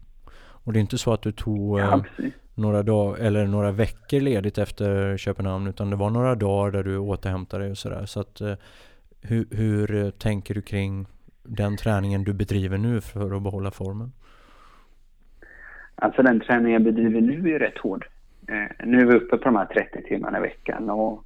[0.64, 2.24] Och det är inte så att du tog ja, eh,
[2.54, 6.98] några dagar eller några veckor ledigt efter Köpenhamn utan det var några dagar där du
[6.98, 8.06] återhämtade dig och sådär.
[8.06, 8.54] Så att eh,
[9.22, 11.06] hur, hur tänker du kring
[11.42, 14.12] den träningen du bedriver nu för att behålla formen?
[15.94, 18.06] Alltså den träning jag bedriver nu är rätt hård.
[18.48, 21.24] Eh, nu är vi uppe på de här 30 timmarna i veckan och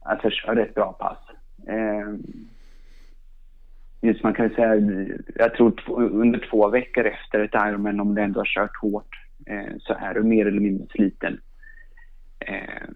[0.00, 1.18] alltså kör ett bra pass.
[1.68, 2.14] Eh,
[4.00, 4.74] just man kan säga,
[5.34, 9.14] jag tror under två veckor efter ett Ironman om du ändå har kört hårt
[9.46, 11.40] eh, så är du mer eller mindre sliten.
[12.38, 12.88] Eh,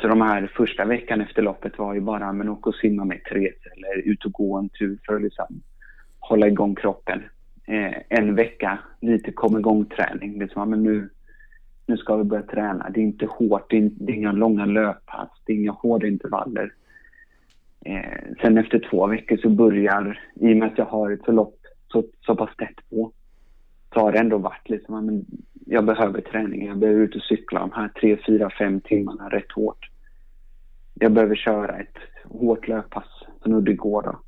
[0.00, 3.24] så de här första veckan efter loppet var ju bara, men åka och simma med
[3.24, 5.62] Therese eller ut och gå en tur för att liksom
[6.18, 7.22] hålla igång kroppen.
[7.66, 10.38] Eh, en vecka lite kom igång-träning.
[10.38, 11.08] Liksom, men nu,
[11.86, 12.90] nu ska vi börja träna.
[12.90, 16.72] Det är inte hårt, det är inga långa löppass, det är inga hårda intervaller.
[17.84, 21.58] Eh, sen efter två veckor så börjar, i och med att jag har ett förlopp
[21.88, 23.12] så, så pass tätt på,
[23.94, 25.24] så har det ändå varit liksom, men
[25.66, 26.66] jag behöver träning.
[26.66, 29.90] Jag behöver ut och cykla de här tre, fyra, fem timmarna rätt hårt.
[30.94, 33.08] Jag behöver köra ett hårt löppass
[33.42, 34.20] som nu det går då.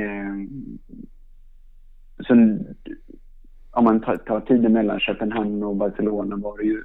[0.00, 0.34] Eh,
[2.26, 2.66] sen,
[3.70, 6.84] om man tar, tar tiden mellan Köpenhamn och Barcelona var det ju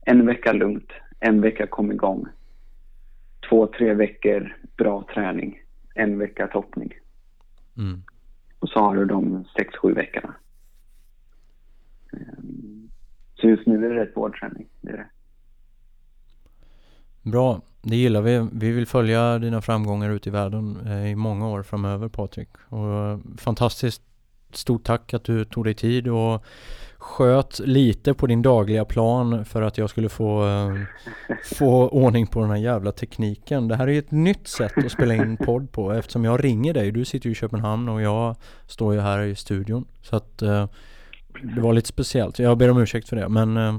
[0.00, 0.90] en vecka lugnt,
[1.20, 2.26] en vecka kom igång.
[3.48, 5.60] Två, tre veckor bra träning,
[5.94, 6.92] en vecka toppning.
[7.76, 8.02] Mm.
[8.58, 10.34] Och så har du de sex, sju veckorna.
[12.12, 12.90] Ehm,
[13.34, 14.66] så just nu är det rätt hård träning.
[14.80, 15.08] Det är det.
[17.22, 18.48] Bra, det gillar vi.
[18.52, 22.48] Vi vill följa dina framgångar ute i världen eh, i många år framöver Patrik.
[22.68, 24.02] Och eh, fantastiskt
[24.56, 26.44] stort tack att du tog dig tid och
[26.98, 30.74] sköt lite på din dagliga plan för att jag skulle få, eh,
[31.56, 33.68] få ordning på den här jävla tekniken.
[33.68, 36.74] Det här är ju ett nytt sätt att spela in podd på eftersom jag ringer
[36.74, 36.92] dig.
[36.92, 38.36] Du sitter ju i Köpenhamn och jag
[38.66, 39.84] står ju här i studion.
[40.02, 40.66] Så att eh,
[41.42, 42.38] det var lite speciellt.
[42.38, 43.28] Jag ber om ursäkt för det.
[43.28, 43.78] Men eh,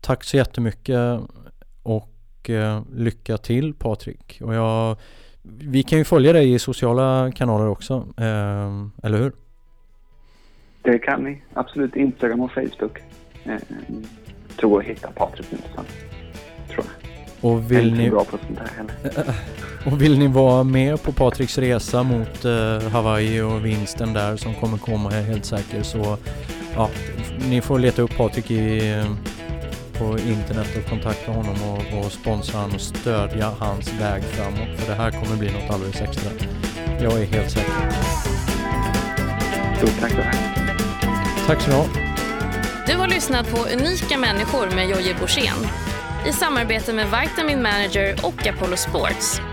[0.00, 1.20] tack så jättemycket
[1.82, 4.40] och eh, lycka till Patrik.
[4.44, 4.96] Och jag,
[5.42, 9.32] vi kan ju följa dig i sociala kanaler också, eh, eller hur?
[10.82, 11.42] Det kan ni.
[11.54, 11.96] Absolut.
[11.96, 12.98] Instagram och Facebook.
[13.44, 13.56] Eh,
[14.56, 15.84] tror att hitta Patrik Nilsson.
[16.68, 17.12] Tror jag.
[17.50, 18.10] Och vill jag ni...
[18.10, 19.34] bra på sånt här heller.
[19.86, 24.54] Och vill ni vara med på Patriks resa mot uh, Hawaii och vinsten där som
[24.54, 26.16] kommer komma, jag är helt säker, så
[26.74, 26.88] ja,
[27.48, 29.02] ni får leta upp Patrik i,
[29.98, 34.78] på internet och kontakta honom och, och sponsra honom och stödja hans väg framåt.
[34.78, 36.30] För det här kommer bli något alldeles extra.
[37.00, 37.90] Jag är helt säker.
[39.76, 40.61] Stort tack för det.
[41.52, 41.86] Tack så du ha.
[42.86, 45.68] Du har lyssnat på Unika människor med Jojje Borssén
[46.26, 49.51] i samarbete med Vitamin Manager och Apollo Sports.